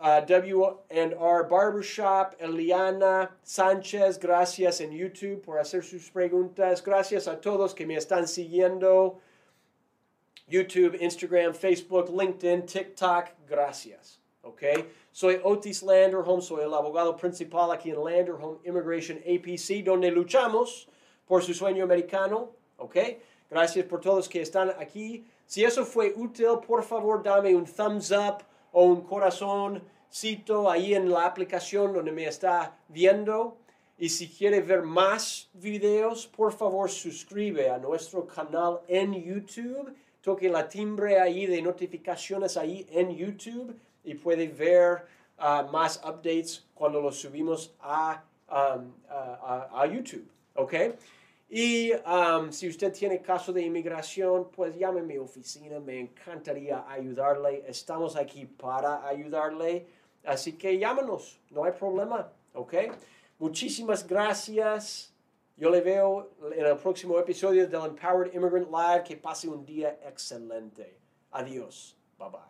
Uh, 0.00 0.20
W&R 0.20 1.44
Barbershop, 1.48 2.34
Eliana 2.40 3.30
Sánchez, 3.42 4.18
gracias 4.18 4.80
en 4.80 4.92
YouTube 4.92 5.42
por 5.42 5.58
hacer 5.58 5.82
sus 5.84 6.10
preguntas. 6.10 6.82
Gracias 6.82 7.28
a 7.28 7.40
todos 7.40 7.74
que 7.74 7.86
me 7.86 7.96
están 7.96 8.26
siguiendo. 8.26 9.20
YouTube, 10.48 10.96
Instagram, 11.00 11.54
Facebook, 11.54 12.08
LinkedIn, 12.10 12.66
TikTok, 12.66 13.26
gracias. 13.46 14.18
¿Ok? 14.42 14.62
Soy 15.12 15.38
Otis 15.44 15.82
Landerholm, 15.82 16.40
soy 16.40 16.64
el 16.64 16.74
abogado 16.74 17.14
principal 17.16 17.70
aquí 17.70 17.90
en 17.90 18.02
Landerholm 18.02 18.58
Immigration 18.64 19.18
APC, 19.18 19.84
donde 19.84 20.10
luchamos 20.10 20.88
por 21.26 21.42
su 21.42 21.54
sueño 21.54 21.84
americano. 21.84 22.50
¿Ok? 22.78 22.96
Gracias 23.50 23.84
por 23.86 24.00
todos 24.00 24.28
que 24.28 24.40
están 24.40 24.70
aquí. 24.78 25.24
Si 25.46 25.62
eso 25.62 25.84
fue 25.84 26.14
útil, 26.16 26.58
por 26.66 26.82
favor 26.82 27.22
dame 27.22 27.54
un 27.54 27.66
thumbs 27.66 28.10
up 28.10 28.44
o 28.72 28.84
un 28.84 29.02
corazoncito 29.02 30.70
ahí 30.70 30.94
en 30.94 31.10
la 31.10 31.26
aplicación 31.26 31.92
donde 31.92 32.12
me 32.12 32.26
está 32.26 32.76
viendo. 32.88 33.56
Y 33.98 34.08
si 34.08 34.28
quiere 34.28 34.60
ver 34.62 34.82
más 34.82 35.50
videos, 35.52 36.26
por 36.26 36.52
favor 36.52 36.88
suscribe 36.90 37.68
a 37.68 37.78
nuestro 37.78 38.26
canal 38.26 38.80
en 38.88 39.12
YouTube. 39.14 39.94
Toque 40.22 40.48
la 40.48 40.68
timbre 40.68 41.20
ahí 41.20 41.46
de 41.46 41.60
notificaciones 41.62 42.56
ahí 42.56 42.86
en 42.90 43.14
YouTube 43.14 43.74
y 44.04 44.14
puede 44.14 44.48
ver 44.48 45.04
uh, 45.38 45.70
más 45.70 46.00
updates 46.04 46.66
cuando 46.74 47.00
los 47.00 47.20
subimos 47.20 47.74
a, 47.80 48.22
um, 48.48 48.92
a, 49.08 49.68
a, 49.72 49.82
a 49.82 49.86
YouTube. 49.86 50.26
¿Ok? 50.54 50.74
Y 51.52 51.92
um, 51.92 52.52
si 52.52 52.68
usted 52.68 52.92
tiene 52.92 53.20
caso 53.20 53.52
de 53.52 53.62
inmigración, 53.62 54.50
pues 54.52 54.76
llame 54.76 55.00
a 55.00 55.02
mi 55.02 55.18
oficina, 55.18 55.80
me 55.80 55.98
encantaría 55.98 56.84
ayudarle. 56.88 57.64
Estamos 57.66 58.14
aquí 58.14 58.46
para 58.46 59.04
ayudarle. 59.04 59.84
Así 60.24 60.52
que 60.52 60.78
llámanos, 60.78 61.40
no 61.50 61.64
hay 61.64 61.72
problema, 61.72 62.32
¿ok? 62.54 62.74
Muchísimas 63.40 64.06
gracias. 64.06 65.12
Yo 65.56 65.70
le 65.70 65.80
veo 65.80 66.30
en 66.54 66.66
el 66.66 66.76
próximo 66.76 67.18
episodio 67.18 67.66
del 67.66 67.84
Empowered 67.84 68.32
Immigrant 68.32 68.70
Live. 68.70 69.02
Que 69.02 69.16
pase 69.16 69.48
un 69.48 69.64
día 69.64 69.98
excelente. 70.06 70.98
Adiós. 71.32 71.96
Bye 72.16 72.30
bye. 72.30 72.49